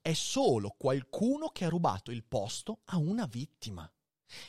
è 0.00 0.12
solo 0.12 0.74
qualcuno 0.76 1.48
che 1.48 1.64
ha 1.64 1.68
rubato 1.68 2.10
il 2.10 2.24
posto 2.24 2.80
a 2.86 2.98
una 2.98 3.26
vittima. 3.26 3.90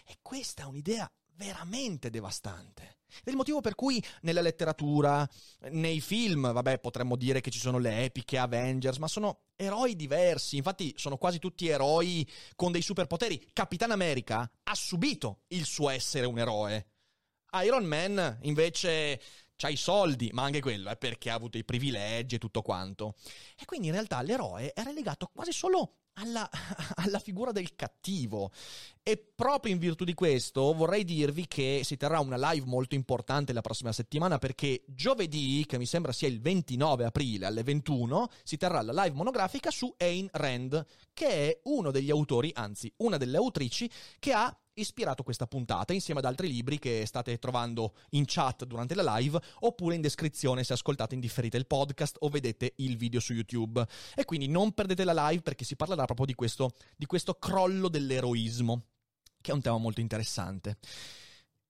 E 0.05 0.19
questa 0.21 0.63
è 0.63 0.65
un'idea 0.65 1.11
veramente 1.43 2.09
devastante. 2.09 2.99
È 3.23 3.29
il 3.29 3.35
motivo 3.35 3.61
per 3.61 3.75
cui 3.75 4.03
nella 4.21 4.41
letteratura, 4.41 5.27
nei 5.71 5.99
film, 6.01 6.51
vabbè, 6.51 6.79
potremmo 6.79 7.15
dire 7.15 7.41
che 7.41 7.51
ci 7.51 7.59
sono 7.59 7.77
le 7.77 8.05
epiche 8.05 8.37
Avengers, 8.37 8.97
ma 8.97 9.07
sono 9.07 9.41
eroi 9.55 9.95
diversi. 9.95 10.57
Infatti, 10.57 10.93
sono 10.97 11.17
quasi 11.17 11.39
tutti 11.39 11.67
eroi 11.67 12.27
con 12.55 12.71
dei 12.71 12.81
superpoteri. 12.81 13.49
Capitan 13.53 13.91
America 13.91 14.49
ha 14.63 14.75
subito 14.75 15.41
il 15.49 15.65
suo 15.65 15.89
essere 15.89 16.25
un 16.25 16.39
eroe. 16.39 16.87
Iron 17.63 17.85
Man, 17.85 18.39
invece, 18.43 19.21
ha 19.59 19.69
i 19.69 19.77
soldi, 19.77 20.29
ma 20.33 20.43
anche 20.43 20.59
quello 20.59 20.89
è 20.89 20.97
perché 20.97 21.29
ha 21.29 21.35
avuto 21.35 21.57
i 21.57 21.63
privilegi 21.63 22.35
e 22.35 22.39
tutto 22.39 22.61
quanto. 22.61 23.15
E 23.59 23.65
quindi 23.65 23.87
in 23.87 23.93
realtà 23.93 24.21
l'eroe 24.21 24.73
era 24.73 24.91
legato 24.91 25.29
quasi 25.31 25.51
solo 25.51 25.97
alla, 26.13 26.49
alla, 26.95 27.19
figura 27.19 27.51
del 27.51 27.75
cattivo. 27.75 28.51
E 29.01 29.17
proprio 29.35 29.73
in 29.73 29.79
virtù 29.79 30.03
di 30.03 30.13
questo 30.13 30.73
vorrei 30.73 31.03
dirvi 31.03 31.47
che 31.47 31.81
si 31.83 31.97
terrà 31.97 32.19
una 32.19 32.51
live 32.51 32.65
molto 32.65 32.95
importante 32.95 33.53
la 33.53 33.61
prossima 33.61 33.91
settimana 33.91 34.37
perché 34.37 34.83
giovedì, 34.87 35.65
che 35.67 35.77
mi 35.77 35.85
sembra 35.85 36.11
sia 36.11 36.27
il 36.27 36.39
29 36.41 37.05
aprile 37.05 37.45
alle 37.45 37.63
21, 37.63 38.29
si 38.43 38.57
terrà 38.57 38.81
la 38.81 39.03
live 39.03 39.15
monografica 39.15 39.71
su 39.71 39.93
Ayn 39.97 40.29
Rand, 40.31 40.85
che 41.13 41.27
è 41.27 41.59
uno 41.63 41.91
degli 41.91 42.09
autori, 42.09 42.51
anzi 42.53 42.91
una 42.97 43.17
delle 43.17 43.37
autrici, 43.37 43.89
che 44.19 44.33
ha 44.33 44.55
ispirato 44.75 45.23
questa 45.23 45.47
puntata 45.47 45.93
insieme 45.93 46.19
ad 46.19 46.25
altri 46.25 46.47
libri 46.47 46.79
che 46.79 47.05
state 47.05 47.37
trovando 47.39 47.95
in 48.11 48.23
chat 48.25 48.65
durante 48.65 48.95
la 48.95 49.17
live 49.17 49.39
oppure 49.61 49.95
in 49.95 50.01
descrizione 50.01 50.63
se 50.63 50.73
ascoltate 50.73 51.15
in 51.15 51.21
differita 51.21 51.57
il 51.57 51.67
podcast 51.67 52.17
o 52.19 52.29
vedete 52.29 52.73
il 52.77 52.97
video 52.97 53.19
su 53.19 53.33
YouTube. 53.33 53.85
E 54.15 54.25
quindi 54.25 54.47
non 54.47 54.71
perdete 54.73 55.03
la 55.03 55.29
live 55.29 55.41
perché 55.41 55.65
si 55.65 55.75
parlerà 55.75 56.05
proprio 56.05 56.25
di 56.25 56.33
questo, 56.33 56.71
di 56.95 57.05
questo 57.05 57.35
crollo 57.35 57.89
dell'eroismo, 57.89 58.85
che 59.41 59.51
è 59.51 59.53
un 59.53 59.61
tema 59.61 59.77
molto 59.77 60.01
interessante. 60.01 60.77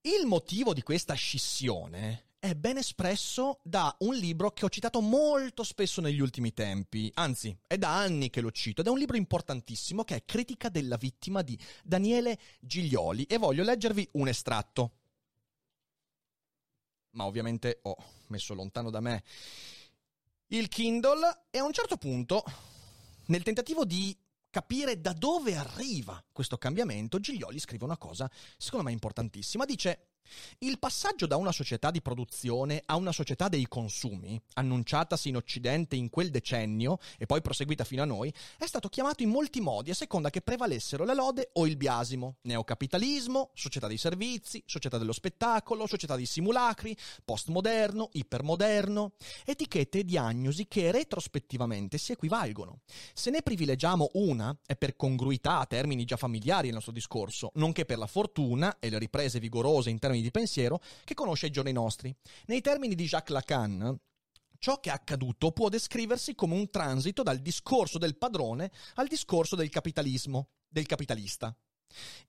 Il 0.02 0.26
motivo 0.26 0.74
di 0.74 0.82
questa 0.82 1.14
scissione 1.14 2.33
è 2.44 2.56
ben 2.56 2.76
espresso 2.76 3.62
da 3.64 3.96
un 4.00 4.16
libro 4.16 4.52
che 4.52 4.66
ho 4.66 4.70
citato 4.70 5.00
molto 5.00 5.64
spesso 5.64 6.02
negli 6.02 6.20
ultimi 6.20 6.54
tempi, 6.54 7.10
anzi 7.14 7.58
è 7.66 7.78
da 7.78 7.96
anni 7.96 8.30
che 8.30 8.42
lo 8.42 8.52
cito, 8.52 8.82
ed 8.82 8.88
è 8.88 8.90
un 8.90 8.98
libro 8.98 9.16
importantissimo 9.16 10.04
che 10.04 10.18
è 10.18 10.26
Critica 10.26 10.68
della 10.68 10.98
vittima 10.98 11.42
di 11.42 11.58
Daniele 11.86 12.38
Giglioli 12.60 13.24
e 13.24 13.38
voglio 13.38 13.64
leggervi 13.64 14.10
un 14.14 14.28
estratto. 14.28 14.92
Ma 17.12 17.24
ovviamente 17.24 17.80
ho 17.84 17.96
messo 18.28 18.54
lontano 18.54 18.90
da 18.90 19.00
me 19.00 19.24
il 20.48 20.68
Kindle 20.68 21.46
e 21.50 21.60
a 21.60 21.64
un 21.64 21.72
certo 21.72 21.96
punto, 21.96 22.44
nel 23.28 23.44
tentativo 23.44 23.86
di 23.86 24.14
capire 24.50 25.00
da 25.00 25.14
dove 25.14 25.56
arriva 25.56 26.22
questo 26.30 26.58
cambiamento, 26.58 27.22
Giglioli 27.22 27.58
scrive 27.58 27.86
una 27.86 27.98
cosa 27.98 28.30
secondo 28.58 28.88
me 28.88 28.92
importantissima. 28.92 29.64
Dice 29.64 30.08
il 30.60 30.80
passaggio 30.80 31.28
da 31.28 31.36
una 31.36 31.52
società 31.52 31.92
di 31.92 32.02
produzione 32.02 32.82
a 32.86 32.96
una 32.96 33.12
società 33.12 33.48
dei 33.48 33.68
consumi, 33.68 34.40
annunciatasi 34.54 35.30
in 35.30 35.36
Occidente 35.36 35.96
in 35.96 36.10
quel 36.10 36.30
decennio 36.30 37.00
e 37.18 37.26
poi 37.26 37.42
proseguita 37.42 37.84
fino 37.84 38.02
a 38.02 38.06
noi, 38.06 38.34
è 38.58 38.66
stato 38.66 38.90
chiamato 38.90 39.24
in 39.24 39.30
molti 39.30 39.62
modi 39.62 39.92
a 39.92 39.96
seconda 39.96 40.30
che 40.30 40.42
prevalessero 40.42 41.04
la 41.04 41.14
lode 41.14 41.50
o 41.54 41.68
il 41.68 41.78
biasimo. 41.78 42.38
Neocapitalismo, 42.42 43.52
società 43.54 43.88
dei 43.88 43.98
servizi, 43.98 44.64
società 44.66 44.98
dello 44.98 45.12
spettacolo, 45.14 45.88
società 45.88 46.16
dei 46.16 46.26
simulacri, 46.26 46.96
postmoderno, 47.24 48.10
ipermoderno, 48.14 49.14
etichette 49.46 50.00
e 50.00 50.06
diagnosi 50.06 50.68
che 50.68 50.92
retrospettivamente 50.92 51.98
si 51.98 52.12
equivalgono. 52.12 52.82
Se 53.14 53.30
ne 53.30 53.42
privilegiamo 53.42 54.12
una, 54.14 54.56
è 54.66 54.76
per 54.76 54.96
congruità 54.96 55.60
a 55.60 55.66
termini 55.66 56.06
già 56.06 56.18
familiari 56.18 56.68
il 56.68 56.74
nostro 56.74 56.92
discorso, 56.92 57.52
nonché 57.56 57.86
per 57.86 57.98
la 57.98 58.08
fortuna 58.08 58.78
e 58.80 58.90
le 58.90 59.00
riprese 59.00 59.40
vigorose 59.40 59.90
in 59.90 60.00
termini 60.00 60.13
termini 60.14 60.22
di 60.22 60.32
pensiero 60.32 60.80
che 61.04 61.14
conosce 61.14 61.48
ai 61.48 61.52
giorni 61.52 61.72
nostri. 61.72 62.16
Nei 62.46 62.62
termini 62.62 62.94
di 62.96 63.06
Jacques 63.06 63.34
Lacan, 63.34 63.98
ciò 64.60 64.80
che 64.80 64.90
è 64.90 64.94
accaduto 64.94 65.52
può 65.52 65.70
descriversi 65.70 66.36
come 66.36 66.56
un 66.56 66.70
transito 66.70 67.24
dal 67.24 67.40
discorso 67.40 67.98
del 67.98 68.18
padrone 68.18 68.72
al 68.96 69.08
discorso 69.08 69.56
del 69.56 69.70
capitalismo, 69.70 70.50
del 70.68 70.86
capitalista. 70.86 71.56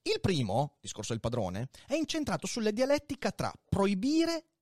Il 0.01 0.19
primo, 0.19 0.77
discorso 0.81 1.11
del 1.11 1.21
padrone, 1.21 1.69
è 1.87 1.95
incentrato 1.95 2.47
sulla 2.47 2.71
dialettica 2.71 3.31
tra 3.31 3.53
proibire 3.67 4.54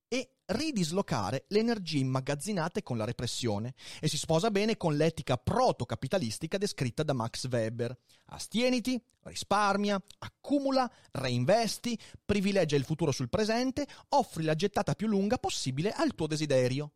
ridislocare 0.54 1.46
le 1.50 1.60
energie 1.60 2.00
immagazzinate 2.00 2.84
con 2.84 2.98
la 2.98 3.06
repressione 3.06 3.74
e 4.00 4.08
si 4.08 4.18
sposa 4.18 4.52
bene 4.52 4.78
con 4.78 4.96
l'etica 4.96 5.38
proto-capitalistica 5.38 6.58
descritta 6.58 7.04
da 7.04 7.14
Max 7.14 7.48
Weber. 7.50 7.98
Astieniti, 8.28 9.02
risparmia, 9.24 10.02
accumula, 10.20 10.90
reinvesti, 11.12 11.98
privilegia 12.24 12.76
il 12.76 12.86
futuro 12.86 13.12
sul 13.12 13.30
presente, 13.30 13.88
offri 14.10 14.44
la 14.44 14.56
gettata 14.56 14.94
più 14.94 15.08
lunga 15.08 15.38
possibile 15.38 15.92
al 15.92 16.16
tuo 16.16 16.28
desiderio. 16.28 16.94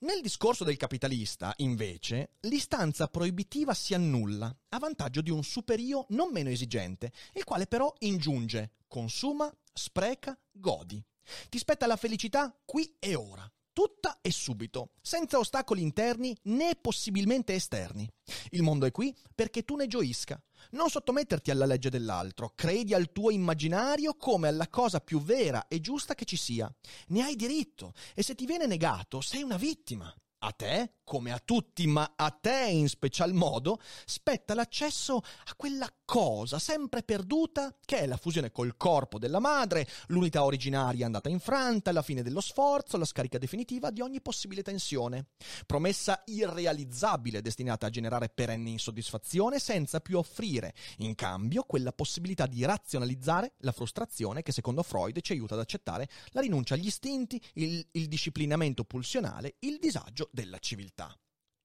Nel 0.00 0.22
discorso 0.22 0.64
del 0.64 0.76
capitalista, 0.76 1.52
invece, 1.58 2.30
l'istanza 2.40 3.06
proibitiva 3.08 3.74
si 3.74 3.94
annulla 3.94 4.54
a 4.70 4.78
vantaggio 4.78 5.20
di 5.20 5.30
un 5.30 5.44
superio 5.44 6.06
non 6.10 6.30
meno 6.32 6.48
esigente, 6.48 7.12
il 7.34 7.44
quale 7.44 7.66
però 7.66 7.92
ingiunge, 7.98 8.72
consuma, 8.86 9.52
spreca, 9.72 10.38
godi. 10.50 11.04
Ti 11.48 11.58
spetta 11.58 11.86
la 11.86 11.96
felicità 11.96 12.54
qui 12.64 12.96
e 12.98 13.14
ora, 13.14 13.50
tutta 13.72 14.18
e 14.20 14.32
subito, 14.32 14.90
senza 15.00 15.38
ostacoli 15.38 15.82
interni 15.82 16.36
né 16.44 16.74
possibilmente 16.80 17.54
esterni. 17.54 18.08
Il 18.50 18.62
mondo 18.62 18.86
è 18.86 18.90
qui 18.90 19.14
perché 19.34 19.62
tu 19.62 19.76
ne 19.76 19.86
gioisca. 19.86 20.42
Non 20.70 20.90
sottometterti 20.90 21.50
alla 21.50 21.64
legge 21.64 21.88
dell'altro, 21.88 22.52
credi 22.56 22.92
al 22.92 23.12
tuo 23.12 23.30
immaginario 23.30 24.16
come 24.16 24.48
alla 24.48 24.68
cosa 24.68 24.98
più 24.98 25.22
vera 25.22 25.68
e 25.68 25.80
giusta 25.80 26.14
che 26.14 26.24
ci 26.24 26.36
sia. 26.36 26.68
Ne 27.08 27.22
hai 27.22 27.36
diritto 27.36 27.92
e 28.14 28.22
se 28.24 28.34
ti 28.34 28.46
viene 28.46 28.66
negato 28.66 29.20
sei 29.20 29.42
una 29.42 29.56
vittima. 29.56 30.12
A 30.40 30.52
te, 30.52 30.94
come 31.02 31.32
a 31.32 31.40
tutti, 31.44 31.86
ma 31.88 32.14
a 32.16 32.30
te 32.30 32.68
in 32.70 32.88
special 32.88 33.32
modo, 33.32 33.80
spetta 34.04 34.54
l'accesso 34.54 35.16
a 35.16 35.54
quella 35.56 35.88
cosa 36.08 36.58
sempre 36.58 37.02
perduta 37.02 37.76
che 37.84 37.98
è 37.98 38.06
la 38.06 38.16
fusione 38.16 38.50
col 38.50 38.78
corpo 38.78 39.18
della 39.18 39.40
madre, 39.40 39.86
l'unità 40.06 40.42
originaria 40.42 41.04
andata 41.04 41.28
in 41.28 41.38
franta, 41.38 41.92
la 41.92 42.00
fine 42.00 42.22
dello 42.22 42.40
sforzo, 42.40 42.96
la 42.96 43.04
scarica 43.04 43.36
definitiva 43.36 43.90
di 43.90 44.00
ogni 44.00 44.22
possibile 44.22 44.62
tensione. 44.62 45.26
Promessa 45.66 46.22
irrealizzabile 46.24 47.42
destinata 47.42 47.84
a 47.84 47.90
generare 47.90 48.30
perenne 48.30 48.70
insoddisfazione 48.70 49.58
senza 49.58 50.00
più 50.00 50.16
offrire, 50.16 50.72
in 51.00 51.14
cambio, 51.14 51.64
quella 51.64 51.92
possibilità 51.92 52.46
di 52.46 52.64
razionalizzare 52.64 53.52
la 53.58 53.72
frustrazione 53.72 54.40
che 54.40 54.52
secondo 54.52 54.82
Freud 54.82 55.20
ci 55.20 55.32
aiuta 55.32 55.52
ad 55.52 55.60
accettare 55.60 56.08
la 56.30 56.40
rinuncia 56.40 56.72
agli 56.72 56.86
istinti, 56.86 57.38
il, 57.56 57.86
il 57.92 58.08
disciplinamento 58.08 58.82
pulsionale, 58.84 59.56
il 59.58 59.78
disagio 59.78 60.30
della 60.32 60.58
civiltà. 60.58 61.14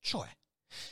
Cioè, 0.02 0.28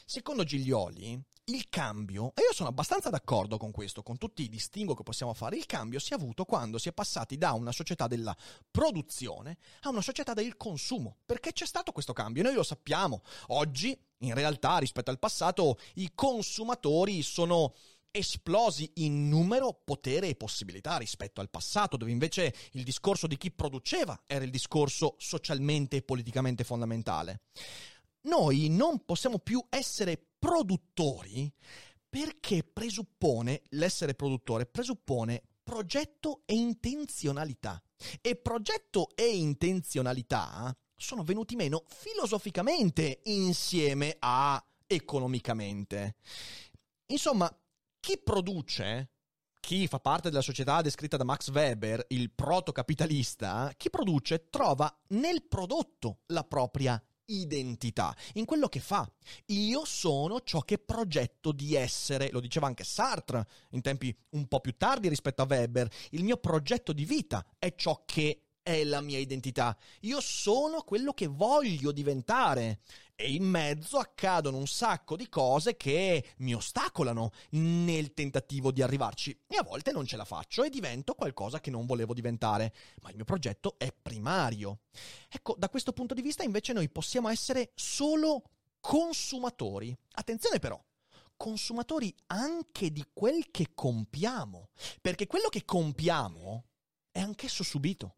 secondo 0.06 0.46
Giglioli, 0.46 1.22
il 1.46 1.70
cambio, 1.70 2.32
e 2.36 2.42
io 2.42 2.54
sono 2.54 2.70
abbastanza 2.70 3.10
d'accordo 3.10 3.58
con 3.58 3.72
questo, 3.72 4.04
con 4.04 4.18
tutti 4.18 4.44
i 4.44 4.50
distinguo 4.50 4.96
che 4.96 5.04
possiamo 5.04 5.34
fare, 5.34 5.58
il 5.58 5.66
cambio 5.66 6.00
si 6.00 6.14
è 6.14 6.16
avuto 6.16 6.46
quando 6.46 6.78
si 6.78 6.90
è 6.90 6.94
passati 6.94 7.38
da 7.38 7.54
una 7.54 7.72
società 7.72 8.08
della 8.08 8.36
produzione 8.70 9.58
a 9.82 9.90
una 9.90 10.02
società 10.02 10.34
del 10.34 10.56
consumo, 10.58 11.18
perché 11.26 11.52
c'è 11.52 11.66
stato 11.66 11.92
questo 11.92 12.14
cambio, 12.14 12.44
noi 12.44 12.54
lo 12.54 12.64
sappiamo, 12.64 13.22
oggi 13.48 13.98
in 14.20 14.34
realtà 14.34 14.78
rispetto 14.78 15.10
al 15.10 15.20
passato 15.20 15.78
i 15.96 16.12
consumatori 16.14 17.24
sono 17.24 17.74
esplosi 18.12 18.92
in 18.96 19.30
numero, 19.30 19.82
potere 19.84 20.28
e 20.28 20.36
possibilità 20.36 20.98
rispetto 20.98 21.42
al 21.42 21.50
passato, 21.50 21.98
dove 21.98 22.12
invece 22.12 22.54
il 22.74 22.84
discorso 22.84 23.26
di 23.26 23.38
chi 23.38 23.52
produceva 23.52 24.22
era 24.28 24.44
il 24.44 24.52
discorso 24.52 25.16
socialmente 25.18 25.98
e 25.98 26.02
politicamente 26.02 26.64
fondamentale. 26.64 27.42
Noi 28.24 28.70
non 28.70 29.04
possiamo 29.06 29.40
più 29.40 29.66
essere 29.70 30.31
produttori 30.42 31.54
perché 32.10 32.64
presuppone, 32.64 33.62
l'essere 33.70 34.16
produttore 34.16 34.66
presuppone 34.66 35.44
progetto 35.62 36.42
e 36.46 36.56
intenzionalità. 36.56 37.82
E 38.20 38.36
progetto 38.38 39.10
e 39.14 39.28
intenzionalità 39.28 40.76
sono 40.96 41.24
venuti 41.24 41.56
meno 41.56 41.84
filosoficamente 41.88 43.22
insieme 43.26 44.16
a 44.18 44.62
economicamente. 44.88 46.16
Insomma, 47.12 47.56
chi 48.00 48.18
produce, 48.18 49.12
chi 49.60 49.88
fa 49.88 50.00
parte 50.00 50.30
della 50.30 50.42
società 50.42 50.82
descritta 50.82 51.18
da 51.18 51.24
Max 51.24 51.52
Weber, 51.52 52.04
il 52.10 52.32
protocapitalista, 52.32 53.72
chi 53.78 53.92
produce 53.92 54.50
trova 54.50 54.92
nel 55.10 55.44
prodotto 55.44 56.22
la 56.28 56.44
propria 56.44 57.02
identità, 57.26 58.16
in 58.34 58.46
quello 58.46 58.68
che 58.68 58.80
fa. 58.80 59.10
Io 59.48 59.86
sono 59.86 60.42
ciò 60.42 60.62
che 60.62 60.78
progetto 60.78 61.52
di 61.52 61.76
essere, 61.76 62.30
lo 62.32 62.40
diceva 62.40 62.68
anche 62.68 62.84
Sartre 62.84 63.48
in 63.72 63.82
tempi 63.82 64.16
un 64.32 64.48
po' 64.48 64.60
più 64.60 64.76
tardi 64.78 65.10
rispetto 65.10 65.42
a 65.42 65.48
Weber, 65.50 65.90
il 66.12 66.24
mio 66.24 66.38
progetto 66.38 66.94
di 66.94 67.06
vita 67.06 67.46
è 67.58 67.74
ciò 67.76 68.04
che 68.06 68.44
è 68.64 68.84
la 68.84 69.02
mia 69.02 69.18
identità. 69.18 69.78
Io 70.02 70.20
sono 70.22 70.82
quello 70.82 71.14
che 71.14 71.28
voglio 71.28 71.92
diventare. 71.92 72.82
E 73.22 73.34
in 73.34 73.44
mezzo 73.44 74.00
accadono 74.00 74.58
un 74.58 74.66
sacco 74.66 75.16
di 75.16 75.30
cose 75.30 75.78
che 75.78 76.34
mi 76.38 76.56
ostacolano 76.56 77.32
nel 77.52 78.16
tentativo 78.16 78.72
di 78.72 78.82
arrivarci. 78.82 79.38
E 79.46 79.58
a 79.58 79.64
volte 79.64 79.92
non 79.92 80.08
ce 80.08 80.18
la 80.18 80.26
faccio 80.26 80.64
e 80.64 80.72
divento 80.72 81.14
qualcosa 81.14 81.60
che 81.60 81.70
non 81.70 81.86
volevo 81.86 82.16
diventare. 82.16 82.74
Ma 83.04 83.10
il 83.10 83.16
mio 83.16 83.26
progetto 83.26 83.76
è 83.78 83.94
primario. 83.94 84.80
Ecco, 85.30 85.56
da 85.56 85.70
questo 85.70 85.94
punto 85.94 86.16
di 86.16 86.24
vista 86.24 86.42
invece 86.42 86.74
noi 86.74 86.90
possiamo 86.90 87.30
essere 87.30 87.74
solo 87.76 88.42
consumatori. 88.80 89.96
Attenzione 90.14 90.58
però, 90.58 90.84
consumatori 91.38 92.14
anche 92.28 92.92
di 92.92 93.06
quel 93.14 93.52
che 93.52 93.68
compiamo. 93.76 94.70
Perché 95.00 95.28
quello 95.28 95.50
che 95.50 95.64
compiamo 95.64 96.66
è 97.12 97.20
anch'esso 97.20 97.64
subito. 97.64 98.16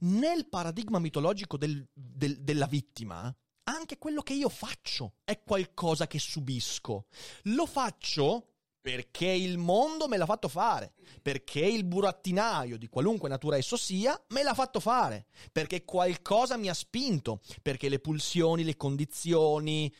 Nel 0.00 0.48
paradigma 0.48 0.98
mitologico 0.98 1.56
del, 1.56 1.86
del, 1.92 2.42
della 2.42 2.66
vittima, 2.66 3.34
anche 3.64 3.98
quello 3.98 4.22
che 4.22 4.34
io 4.34 4.48
faccio 4.48 5.14
è 5.24 5.42
qualcosa 5.42 6.06
che 6.06 6.18
subisco. 6.18 7.06
Lo 7.44 7.66
faccio 7.66 8.52
perché 8.86 9.26
il 9.26 9.58
mondo 9.58 10.06
me 10.06 10.16
l'ha 10.16 10.26
fatto 10.26 10.46
fare, 10.46 10.94
perché 11.20 11.60
il 11.60 11.84
burattinaio 11.84 12.78
di 12.78 12.86
qualunque 12.86 13.28
natura 13.28 13.56
esso 13.56 13.76
sia 13.76 14.16
me 14.28 14.44
l'ha 14.44 14.54
fatto 14.54 14.78
fare, 14.78 15.26
perché 15.50 15.84
qualcosa 15.84 16.56
mi 16.56 16.68
ha 16.68 16.74
spinto, 16.74 17.40
perché 17.62 17.88
le 17.88 17.98
pulsioni, 17.98 18.62
le 18.62 18.76
condizioni 18.76 19.92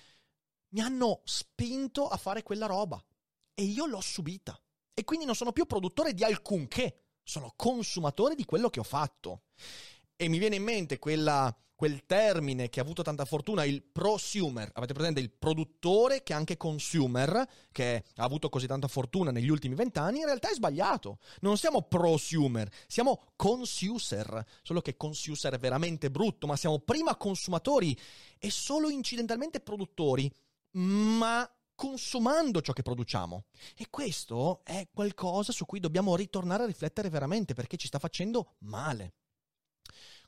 mi 0.68 0.80
hanno 0.80 1.22
spinto 1.24 2.06
a 2.06 2.16
fare 2.16 2.44
quella 2.44 2.66
roba 2.66 3.04
e 3.54 3.64
io 3.64 3.86
l'ho 3.86 4.00
subita. 4.00 4.56
E 4.94 5.02
quindi 5.04 5.26
non 5.26 5.34
sono 5.34 5.50
più 5.50 5.66
produttore 5.66 6.14
di 6.14 6.22
alcunché, 6.22 7.05
sono 7.26 7.52
consumatore 7.56 8.36
di 8.36 8.44
quello 8.44 8.70
che 8.70 8.80
ho 8.80 8.84
fatto. 8.84 9.42
E 10.14 10.28
mi 10.28 10.38
viene 10.38 10.56
in 10.56 10.62
mente 10.62 10.98
quella, 10.98 11.54
quel 11.74 12.06
termine 12.06 12.68
che 12.68 12.78
ha 12.78 12.84
avuto 12.84 13.02
tanta 13.02 13.24
fortuna, 13.24 13.64
il 13.64 13.82
prosumer. 13.82 14.70
Avete 14.74 14.94
presente 14.94 15.20
il 15.20 15.30
produttore 15.30 16.22
che 16.22 16.32
è 16.32 16.36
anche 16.36 16.56
consumer, 16.56 17.46
che 17.72 18.04
ha 18.14 18.24
avuto 18.24 18.48
così 18.48 18.68
tanta 18.68 18.86
fortuna 18.86 19.32
negli 19.32 19.48
ultimi 19.48 19.74
vent'anni? 19.74 20.20
In 20.20 20.26
realtà 20.26 20.50
è 20.50 20.54
sbagliato. 20.54 21.18
Non 21.40 21.58
siamo 21.58 21.82
prosumer, 21.82 22.70
siamo 22.86 23.32
consumer. 23.34 24.46
Solo 24.62 24.80
che 24.80 24.96
consumer 24.96 25.54
è 25.54 25.58
veramente 25.58 26.10
brutto, 26.10 26.46
ma 26.46 26.56
siamo 26.56 26.78
prima 26.78 27.16
consumatori 27.16 27.98
e 28.38 28.50
solo 28.50 28.88
incidentalmente 28.88 29.60
produttori. 29.60 30.32
Ma 30.70 31.50
consumando 31.76 32.60
ciò 32.60 32.72
che 32.72 32.82
produciamo. 32.82 33.44
E 33.76 33.86
questo 33.88 34.62
è 34.64 34.88
qualcosa 34.92 35.52
su 35.52 35.64
cui 35.64 35.78
dobbiamo 35.78 36.16
ritornare 36.16 36.64
a 36.64 36.66
riflettere 36.66 37.08
veramente 37.08 37.54
perché 37.54 37.76
ci 37.76 37.86
sta 37.86 38.00
facendo 38.00 38.56
male. 38.60 39.12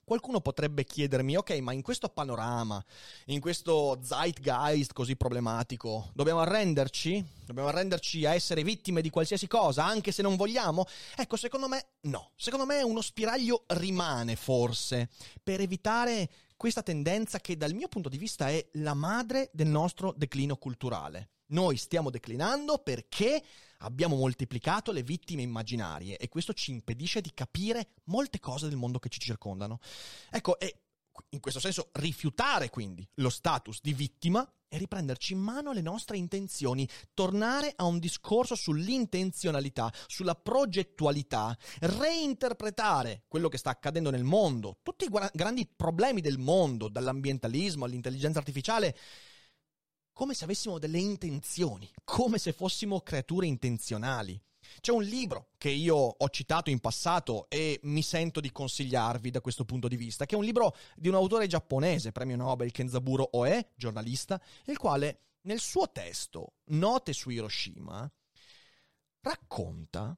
Qualcuno 0.08 0.40
potrebbe 0.40 0.84
chiedermi, 0.84 1.36
ok, 1.36 1.58
ma 1.58 1.72
in 1.72 1.82
questo 1.82 2.08
panorama, 2.08 2.82
in 3.26 3.40
questo 3.40 4.00
zeitgeist 4.02 4.94
così 4.94 5.16
problematico, 5.16 6.08
dobbiamo 6.14 6.40
arrenderci? 6.40 7.22
Dobbiamo 7.44 7.68
arrenderci 7.68 8.24
a 8.24 8.32
essere 8.32 8.62
vittime 8.62 9.02
di 9.02 9.10
qualsiasi 9.10 9.46
cosa, 9.46 9.84
anche 9.84 10.10
se 10.10 10.22
non 10.22 10.36
vogliamo? 10.36 10.86
Ecco, 11.14 11.36
secondo 11.36 11.68
me 11.68 11.88
no. 12.02 12.30
Secondo 12.36 12.64
me 12.64 12.80
uno 12.80 13.02
spiraglio 13.02 13.64
rimane, 13.66 14.34
forse, 14.34 15.10
per 15.42 15.60
evitare 15.60 16.30
questa 16.58 16.82
tendenza 16.82 17.38
che 17.38 17.56
dal 17.56 17.72
mio 17.72 17.86
punto 17.86 18.08
di 18.08 18.18
vista 18.18 18.50
è 18.50 18.68
la 18.72 18.92
madre 18.92 19.48
del 19.52 19.68
nostro 19.68 20.12
declino 20.14 20.56
culturale. 20.56 21.30
Noi 21.50 21.76
stiamo 21.76 22.10
declinando 22.10 22.78
perché 22.78 23.42
abbiamo 23.78 24.16
moltiplicato 24.16 24.90
le 24.90 25.04
vittime 25.04 25.42
immaginarie 25.42 26.18
e 26.18 26.28
questo 26.28 26.52
ci 26.52 26.72
impedisce 26.72 27.20
di 27.20 27.32
capire 27.32 27.92
molte 28.06 28.40
cose 28.40 28.68
del 28.68 28.76
mondo 28.76 28.98
che 28.98 29.08
ci 29.08 29.20
circondano. 29.20 29.78
Ecco, 30.30 30.58
e 30.58 30.87
in 31.30 31.40
questo 31.40 31.60
senso 31.60 31.88
rifiutare 31.92 32.70
quindi 32.70 33.06
lo 33.14 33.30
status 33.30 33.80
di 33.80 33.92
vittima 33.92 34.50
e 34.68 34.76
riprenderci 34.76 35.32
in 35.32 35.40
mano 35.40 35.72
le 35.72 35.80
nostre 35.80 36.16
intenzioni, 36.18 36.88
tornare 37.14 37.72
a 37.74 37.84
un 37.84 37.98
discorso 37.98 38.54
sull'intenzionalità, 38.54 39.92
sulla 40.06 40.34
progettualità, 40.34 41.56
reinterpretare 41.80 43.24
quello 43.28 43.48
che 43.48 43.58
sta 43.58 43.70
accadendo 43.70 44.10
nel 44.10 44.24
mondo, 44.24 44.78
tutti 44.82 45.04
i 45.04 45.08
gra- 45.08 45.30
grandi 45.32 45.66
problemi 45.66 46.20
del 46.20 46.38
mondo, 46.38 46.88
dall'ambientalismo 46.88 47.84
all'intelligenza 47.84 48.38
artificiale, 48.38 48.96
come 50.12 50.34
se 50.34 50.44
avessimo 50.44 50.78
delle 50.78 50.98
intenzioni, 50.98 51.90
come 52.04 52.38
se 52.38 52.52
fossimo 52.52 53.00
creature 53.00 53.46
intenzionali. 53.46 54.38
C'è 54.80 54.92
un 54.92 55.02
libro 55.02 55.50
che 55.58 55.70
io 55.70 55.96
ho 55.96 56.28
citato 56.28 56.70
in 56.70 56.80
passato 56.80 57.46
e 57.48 57.80
mi 57.84 58.02
sento 58.02 58.40
di 58.40 58.52
consigliarvi 58.52 59.30
da 59.30 59.40
questo 59.40 59.64
punto 59.64 59.88
di 59.88 59.96
vista, 59.96 60.26
che 60.26 60.34
è 60.34 60.38
un 60.38 60.44
libro 60.44 60.74
di 60.96 61.08
un 61.08 61.14
autore 61.14 61.46
giapponese, 61.46 62.12
premio 62.12 62.36
Nobel 62.36 62.70
Kenzaburo 62.70 63.28
Oe, 63.32 63.72
giornalista, 63.74 64.40
il 64.66 64.76
quale 64.76 65.22
nel 65.42 65.60
suo 65.60 65.90
testo 65.90 66.54
Note 66.66 67.12
su 67.12 67.30
Hiroshima 67.30 68.10
racconta 69.20 70.16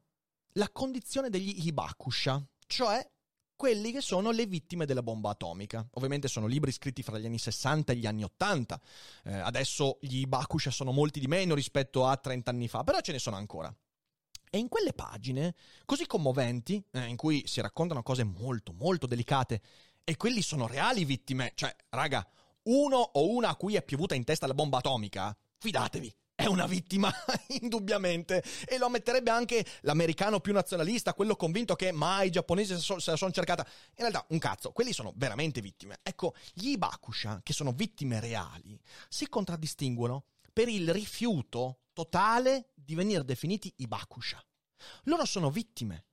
la 0.54 0.68
condizione 0.70 1.30
degli 1.30 1.66
Hibakusha, 1.66 2.44
cioè 2.66 3.08
quelli 3.60 3.92
che 3.92 4.00
sono 4.00 4.30
le 4.30 4.46
vittime 4.46 4.86
della 4.86 5.02
bomba 5.02 5.28
atomica. 5.28 5.86
Ovviamente 5.92 6.28
sono 6.28 6.46
libri 6.46 6.72
scritti 6.72 7.02
fra 7.02 7.18
gli 7.18 7.26
anni 7.26 7.38
60 7.38 7.92
e 7.92 7.96
gli 7.96 8.06
anni 8.06 8.24
80. 8.24 8.80
Eh, 9.24 9.34
adesso 9.34 9.98
gli 10.00 10.24
Bakusha 10.24 10.70
sono 10.70 10.92
molti 10.92 11.20
di 11.20 11.26
meno 11.26 11.54
rispetto 11.54 12.06
a 12.06 12.16
30 12.16 12.50
anni 12.50 12.68
fa, 12.68 12.84
però 12.84 13.00
ce 13.00 13.12
ne 13.12 13.18
sono 13.18 13.36
ancora. 13.36 13.70
E 14.50 14.58
in 14.58 14.68
quelle 14.68 14.92
pagine, 14.92 15.54
così 15.84 16.06
commoventi, 16.06 16.82
eh, 16.90 17.06
in 17.06 17.16
cui 17.16 17.44
si 17.46 17.60
raccontano 17.60 18.02
cose 18.02 18.24
molto, 18.24 18.72
molto 18.72 19.06
delicate, 19.06 19.62
e 20.02 20.16
quelli 20.16 20.42
sono 20.42 20.66
reali 20.66 21.04
vittime, 21.04 21.52
cioè, 21.54 21.74
raga, 21.90 22.26
uno 22.64 22.96
o 22.96 23.30
una 23.30 23.50
a 23.50 23.56
cui 23.56 23.76
è 23.76 23.82
piovuta 23.82 24.16
in 24.16 24.24
testa 24.24 24.48
la 24.48 24.54
bomba 24.54 24.78
atomica, 24.78 25.36
fidatevi, 25.58 26.12
è 26.34 26.46
una 26.46 26.66
vittima, 26.66 27.12
indubbiamente, 27.60 28.42
e 28.66 28.76
lo 28.76 28.86
ammetterebbe 28.86 29.30
anche 29.30 29.64
l'americano 29.82 30.40
più 30.40 30.52
nazionalista, 30.52 31.14
quello 31.14 31.36
convinto 31.36 31.76
che 31.76 31.92
mai 31.92 32.26
i 32.26 32.30
giapponesi 32.30 32.76
se 32.80 32.94
la 33.10 33.16
sono 33.16 33.30
cercata. 33.30 33.64
In 33.64 34.08
realtà, 34.08 34.24
un 34.30 34.38
cazzo, 34.38 34.72
quelli 34.72 34.92
sono 34.92 35.12
veramente 35.14 35.60
vittime. 35.60 36.00
Ecco, 36.02 36.34
gli 36.54 36.70
Ibakusha, 36.70 37.40
che 37.42 37.52
sono 37.52 37.72
vittime 37.72 38.18
reali, 38.18 38.80
si 39.08 39.28
contraddistinguono 39.28 40.24
per 40.52 40.68
il 40.68 40.92
rifiuto 40.92 41.82
totale 41.92 42.72
di 42.74 42.94
venire 42.94 43.24
definiti 43.24 43.72
Ibakusha. 43.76 44.44
Loro 45.04 45.24
sono 45.24 45.50
vittime, 45.50 46.06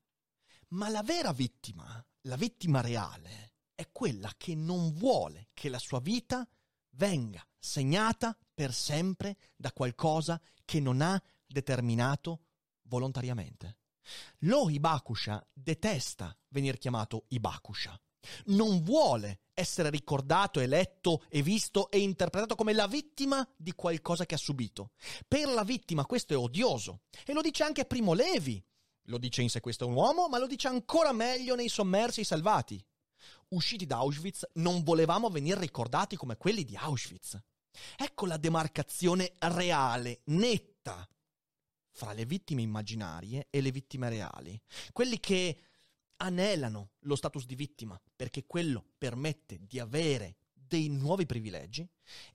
ma 0.69 0.89
la 0.89 1.03
vera 1.03 1.31
vittima, 1.31 2.05
la 2.21 2.35
vittima 2.35 2.81
reale, 2.81 3.53
è 3.73 3.89
quella 3.91 4.33
che 4.37 4.55
non 4.55 4.91
vuole 4.93 5.49
che 5.53 5.69
la 5.69 5.79
sua 5.79 5.99
vita 5.99 6.47
venga 6.91 7.45
segnata 7.59 8.37
per 8.53 8.73
sempre 8.73 9.37
da 9.55 9.71
qualcosa 9.71 10.41
che 10.65 10.79
non 10.79 11.01
ha 11.01 11.21
determinato 11.45 12.45
volontariamente. 12.83 13.77
Lo 14.39 14.69
Ibakusha 14.69 15.45
detesta 15.53 16.35
venire 16.49 16.77
chiamato 16.77 17.25
Ibakusha. 17.29 17.99
Non 18.45 18.83
vuole 18.83 19.41
essere 19.53 19.89
ricordato, 19.89 20.59
eletto 20.59 21.23
e 21.29 21.41
visto 21.41 21.89
e 21.89 21.99
interpretato 21.99 22.55
come 22.55 22.73
la 22.73 22.87
vittima 22.87 23.47
di 23.55 23.73
qualcosa 23.73 24.25
che 24.25 24.35
ha 24.35 24.37
subito. 24.37 24.91
Per 25.27 25.47
la 25.47 25.63
vittima 25.63 26.05
questo 26.05 26.33
è 26.33 26.37
odioso. 26.37 27.01
E 27.25 27.33
lo 27.33 27.41
dice 27.41 27.63
anche 27.63 27.85
Primo 27.85 28.13
Levi. 28.13 28.63
Lo 29.09 29.17
dice 29.17 29.41
in 29.41 29.49
Se 29.49 29.61
questo 29.61 29.85
è 29.85 29.87
un 29.87 29.95
uomo, 29.95 30.27
ma 30.27 30.37
lo 30.37 30.47
dice 30.47 30.67
ancora 30.67 31.11
meglio 31.11 31.55
nei 31.55 31.69
Sommersi 31.69 32.21
e 32.21 32.25
Salvati. 32.25 32.85
Usciti 33.49 33.85
da 33.85 33.97
Auschwitz 33.97 34.45
non 34.53 34.83
volevamo 34.83 35.29
venire 35.29 35.59
ricordati 35.59 36.15
come 36.15 36.37
quelli 36.37 36.63
di 36.63 36.75
Auschwitz. 36.75 37.39
Ecco 37.95 38.25
la 38.25 38.37
demarcazione 38.37 39.33
reale, 39.39 40.21
netta, 40.25 41.07
fra 41.91 42.13
le 42.13 42.25
vittime 42.25 42.61
immaginarie 42.61 43.47
e 43.49 43.61
le 43.61 43.71
vittime 43.71 44.09
reali. 44.09 44.59
Quelli 44.91 45.19
che 45.19 45.57
anelano 46.17 46.91
lo 47.01 47.15
status 47.15 47.45
di 47.45 47.55
vittima 47.55 47.99
perché 48.15 48.45
quello 48.45 48.83
permette 48.97 49.59
di 49.61 49.79
avere 49.79 50.37
dei 50.53 50.89
nuovi 50.89 51.25
privilegi 51.25 51.87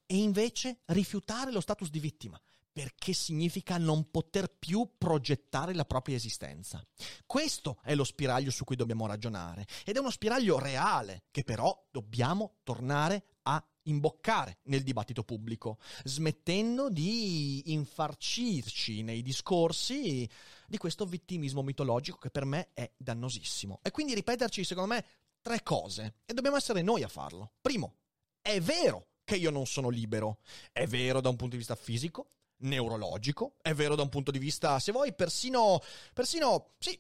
e 0.06 0.16
invece 0.16 0.80
rifiutare 0.86 1.52
lo 1.52 1.60
status 1.60 1.90
di 1.90 2.00
vittima 2.00 2.40
perché 2.72 3.12
significa 3.12 3.76
non 3.76 4.10
poter 4.10 4.50
più 4.50 4.92
progettare 4.96 5.74
la 5.74 5.84
propria 5.84 6.16
esistenza. 6.16 6.82
Questo 7.26 7.78
è 7.82 7.94
lo 7.94 8.04
spiraglio 8.04 8.50
su 8.50 8.64
cui 8.64 8.76
dobbiamo 8.76 9.06
ragionare 9.06 9.66
ed 9.84 9.96
è 9.96 9.98
uno 9.98 10.10
spiraglio 10.10 10.58
reale 10.58 11.24
che 11.30 11.44
però 11.44 11.88
dobbiamo 11.90 12.60
tornare 12.62 13.24
a 13.42 13.62
imboccare 13.84 14.58
nel 14.64 14.82
dibattito 14.82 15.24
pubblico, 15.24 15.78
smettendo 16.04 16.88
di 16.88 17.72
infarcirci 17.72 19.02
nei 19.02 19.22
discorsi 19.22 20.28
di 20.72 20.78
questo 20.78 21.04
vittimismo 21.04 21.60
mitologico 21.62 22.16
che 22.16 22.30
per 22.30 22.46
me 22.46 22.70
è 22.72 22.90
dannosissimo. 22.96 23.80
E 23.82 23.90
quindi 23.90 24.14
ripeterci, 24.14 24.64
secondo 24.64 24.94
me, 24.94 25.04
tre 25.42 25.62
cose 25.62 26.14
e 26.24 26.32
dobbiamo 26.32 26.56
essere 26.56 26.80
noi 26.80 27.02
a 27.02 27.08
farlo. 27.08 27.52
Primo, 27.60 27.96
è 28.40 28.58
vero 28.58 29.08
che 29.22 29.36
io 29.36 29.50
non 29.50 29.66
sono 29.66 29.90
libero, 29.90 30.38
è 30.72 30.86
vero 30.86 31.20
da 31.20 31.28
un 31.28 31.36
punto 31.36 31.52
di 31.52 31.58
vista 31.58 31.74
fisico, 31.74 32.30
neurologico, 32.60 33.56
è 33.60 33.74
vero 33.74 33.94
da 33.94 34.00
un 34.00 34.08
punto 34.08 34.30
di 34.30 34.38
vista, 34.38 34.78
se 34.78 34.92
vuoi, 34.92 35.12
persino, 35.12 35.78
persino, 36.14 36.70
sì, 36.78 36.98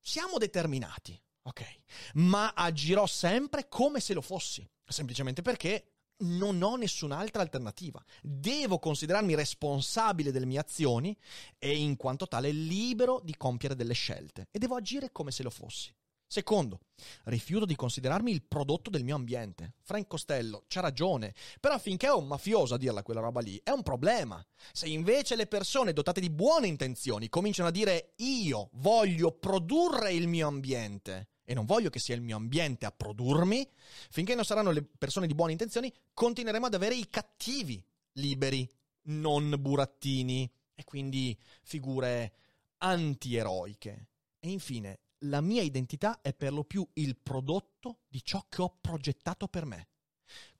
siamo 0.00 0.38
determinati, 0.38 1.20
ok? 1.42 1.80
Ma 2.14 2.54
agirò 2.54 3.04
sempre 3.06 3.68
come 3.68 4.00
se 4.00 4.14
lo 4.14 4.22
fossi, 4.22 4.66
semplicemente 4.86 5.42
perché 5.42 5.97
non 6.18 6.62
ho 6.62 6.76
nessun'altra 6.76 7.42
alternativa. 7.42 8.02
Devo 8.22 8.78
considerarmi 8.78 9.34
responsabile 9.34 10.32
delle 10.32 10.46
mie 10.46 10.58
azioni 10.58 11.16
e 11.58 11.76
in 11.76 11.96
quanto 11.96 12.26
tale 12.26 12.50
libero 12.50 13.20
di 13.22 13.36
compiere 13.36 13.74
delle 13.74 13.94
scelte 13.94 14.48
e 14.50 14.58
devo 14.58 14.76
agire 14.76 15.12
come 15.12 15.30
se 15.30 15.42
lo 15.42 15.50
fossi. 15.50 15.94
Secondo, 16.30 16.80
rifiuto 17.24 17.64
di 17.64 17.74
considerarmi 17.74 18.30
il 18.30 18.42
prodotto 18.42 18.90
del 18.90 19.02
mio 19.02 19.14
ambiente. 19.14 19.76
Frank 19.82 20.06
Costello 20.08 20.64
c'ha 20.68 20.82
ragione, 20.82 21.34
però 21.58 21.78
finché 21.78 22.08
è 22.08 22.12
un 22.12 22.26
mafioso 22.26 22.74
a 22.74 22.78
dirla 22.78 23.02
quella 23.02 23.20
roba 23.20 23.40
lì, 23.40 23.58
è 23.64 23.70
un 23.70 23.82
problema. 23.82 24.44
Se 24.72 24.86
invece 24.86 25.36
le 25.36 25.46
persone 25.46 25.94
dotate 25.94 26.20
di 26.20 26.28
buone 26.28 26.66
intenzioni 26.66 27.30
cominciano 27.30 27.68
a 27.68 27.72
dire 27.72 28.12
io 28.16 28.68
voglio 28.74 29.32
produrre 29.32 30.12
il 30.12 30.28
mio 30.28 30.48
ambiente 30.48 31.28
e 31.48 31.54
non 31.54 31.64
voglio 31.64 31.88
che 31.88 31.98
sia 31.98 32.14
il 32.14 32.20
mio 32.20 32.36
ambiente 32.36 32.84
a 32.84 32.92
produrmi, 32.92 33.66
finché 34.10 34.34
non 34.34 34.44
saranno 34.44 34.70
le 34.70 34.82
persone 34.82 35.26
di 35.26 35.34
buone 35.34 35.52
intenzioni, 35.52 35.90
continueremo 36.12 36.66
ad 36.66 36.74
avere 36.74 36.94
i 36.94 37.08
cattivi 37.08 37.82
liberi, 38.12 38.68
non 39.04 39.56
burattini 39.58 40.50
e 40.74 40.84
quindi 40.84 41.34
figure 41.62 42.34
antieroiche. 42.76 44.08
E 44.38 44.50
infine, 44.50 44.98
la 45.20 45.40
mia 45.40 45.62
identità 45.62 46.20
è 46.20 46.34
per 46.34 46.52
lo 46.52 46.64
più 46.64 46.86
il 46.94 47.16
prodotto 47.16 48.00
di 48.08 48.22
ciò 48.22 48.44
che 48.50 48.60
ho 48.60 48.76
progettato 48.78 49.48
per 49.48 49.64
me. 49.64 49.88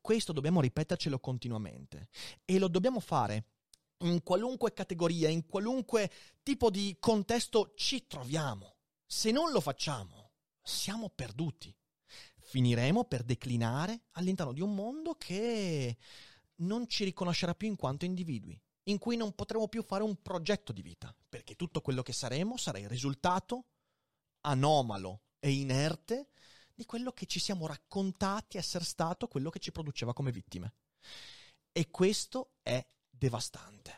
Questo 0.01 0.33
dobbiamo 0.33 0.63
ripetercelo 0.63 1.19
continuamente 1.19 2.09
e 2.47 2.59
lo 2.59 2.69
dobbiamo 2.69 3.01
fare 3.01 3.45
in 3.99 4.23
qualunque 4.23 4.73
categoria, 4.73 5.29
in 5.29 5.45
qualunque 5.45 6.11
tipo 6.43 6.71
di 6.71 6.97
contesto 6.99 7.75
ci 7.77 8.07
troviamo. 8.07 8.77
Se 9.05 9.31
non 9.31 9.53
lo 9.53 9.61
facciamo, 9.61 10.28
siamo 10.69 11.09
perduti. 11.09 11.75
Finiremo 12.37 13.05
per 13.05 13.25
declinare 13.25 14.05
all'interno 14.13 14.53
di 14.53 14.61
un 14.61 14.75
mondo 14.75 15.15
che 15.15 15.97
non 16.57 16.89
ci 16.89 17.05
riconoscerà 17.05 17.55
più 17.55 17.69
in 17.69 17.77
quanto 17.77 18.05
individui, 18.05 18.59
in 18.85 18.99
cui 18.99 19.17
non 19.17 19.35
potremo 19.35 19.69
più 19.69 19.83
fare 19.83 20.03
un 20.03 20.21
progetto 20.23 20.73
di 20.73 20.83
vita, 20.83 21.15
perché 21.29 21.57
tutto 21.57 21.81
quello 21.81 22.03
che 22.03 22.13
saremo 22.13 22.57
sarà 22.57 22.79
il 22.79 22.89
risultato 22.89 23.67
anomalo 24.43 25.23
e 25.41 25.51
inerte 25.51 26.31
di 26.75 26.85
quello 26.85 27.13
che 27.13 27.27
ci 27.27 27.41
siamo 27.41 27.67
raccontati 27.67 28.57
essere 28.57 28.85
stato 28.85 29.29
quello 29.29 29.51
che 29.51 29.59
ci 29.59 29.73
produceva 29.73 30.15
come 30.15 30.33
vittime. 30.33 30.75
E 31.73 31.91
questo 31.91 32.53
è 32.63 32.85
devastante. 33.11 33.98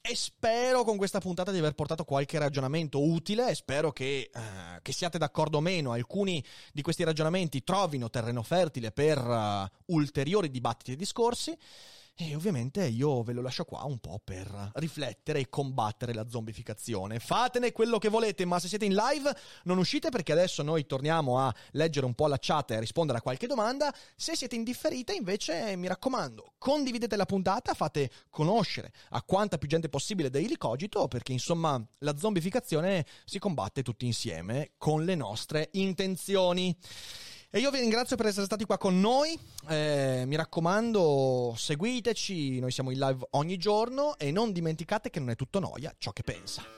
E 0.00 0.14
spero 0.14 0.84
con 0.84 0.96
questa 0.96 1.20
puntata 1.20 1.50
di 1.50 1.58
aver 1.58 1.74
portato 1.74 2.04
qualche 2.04 2.38
ragionamento 2.38 3.02
utile 3.02 3.50
e 3.50 3.54
spero 3.54 3.92
che, 3.92 4.30
uh, 4.32 4.80
che 4.80 4.92
siate 4.92 5.18
d'accordo 5.18 5.58
o 5.58 5.60
meno. 5.60 5.92
Alcuni 5.92 6.42
di 6.72 6.82
questi 6.82 7.04
ragionamenti 7.04 7.62
trovino 7.62 8.08
terreno 8.08 8.42
fertile 8.42 8.90
per 8.90 9.18
uh, 9.18 9.68
ulteriori 9.92 10.50
dibattiti 10.50 10.92
e 10.92 10.96
discorsi. 10.96 11.56
E 12.20 12.34
ovviamente 12.34 12.84
io 12.84 13.22
ve 13.22 13.32
lo 13.32 13.40
lascio 13.40 13.64
qua 13.64 13.84
un 13.84 13.98
po' 13.98 14.20
per 14.22 14.72
riflettere 14.74 15.38
e 15.38 15.48
combattere 15.48 16.12
la 16.12 16.28
zombificazione. 16.28 17.20
Fatene 17.20 17.70
quello 17.70 17.98
che 17.98 18.08
volete, 18.08 18.44
ma 18.44 18.58
se 18.58 18.66
siete 18.66 18.86
in 18.86 18.94
live 18.94 19.32
non 19.62 19.78
uscite 19.78 20.08
perché 20.08 20.32
adesso 20.32 20.64
noi 20.64 20.84
torniamo 20.84 21.38
a 21.38 21.54
leggere 21.70 22.06
un 22.06 22.14
po' 22.14 22.26
la 22.26 22.38
chat 22.40 22.72
e 22.72 22.74
a 22.74 22.80
rispondere 22.80 23.18
a 23.18 23.22
qualche 23.22 23.46
domanda. 23.46 23.94
Se 24.16 24.34
siete 24.34 24.56
indifferite 24.56 25.14
invece 25.14 25.76
mi 25.76 25.86
raccomando, 25.86 26.54
condividete 26.58 27.14
la 27.14 27.24
puntata, 27.24 27.72
fate 27.72 28.10
conoscere 28.30 28.92
a 29.10 29.22
quanta 29.22 29.56
più 29.56 29.68
gente 29.68 29.88
possibile 29.88 30.28
Daily 30.28 30.56
Cogito 30.56 31.06
perché 31.06 31.30
insomma 31.30 31.80
la 31.98 32.16
zombificazione 32.16 33.06
si 33.26 33.38
combatte 33.38 33.84
tutti 33.84 34.06
insieme 34.06 34.72
con 34.76 35.04
le 35.04 35.14
nostre 35.14 35.68
intenzioni. 35.74 36.76
E 37.50 37.60
io 37.60 37.70
vi 37.70 37.80
ringrazio 37.80 38.14
per 38.16 38.26
essere 38.26 38.44
stati 38.44 38.66
qua 38.66 38.76
con 38.76 39.00
noi. 39.00 39.38
Eh, 39.70 40.24
mi 40.26 40.36
raccomando, 40.36 41.54
seguiteci, 41.56 42.60
noi 42.60 42.70
siamo 42.70 42.90
in 42.90 42.98
live 42.98 43.26
ogni 43.30 43.56
giorno 43.56 44.18
e 44.18 44.30
non 44.30 44.52
dimenticate 44.52 45.08
che 45.08 45.18
non 45.18 45.30
è 45.30 45.34
tutto 45.34 45.58
noia 45.58 45.94
ciò 45.96 46.12
che 46.12 46.22
pensa. 46.22 46.77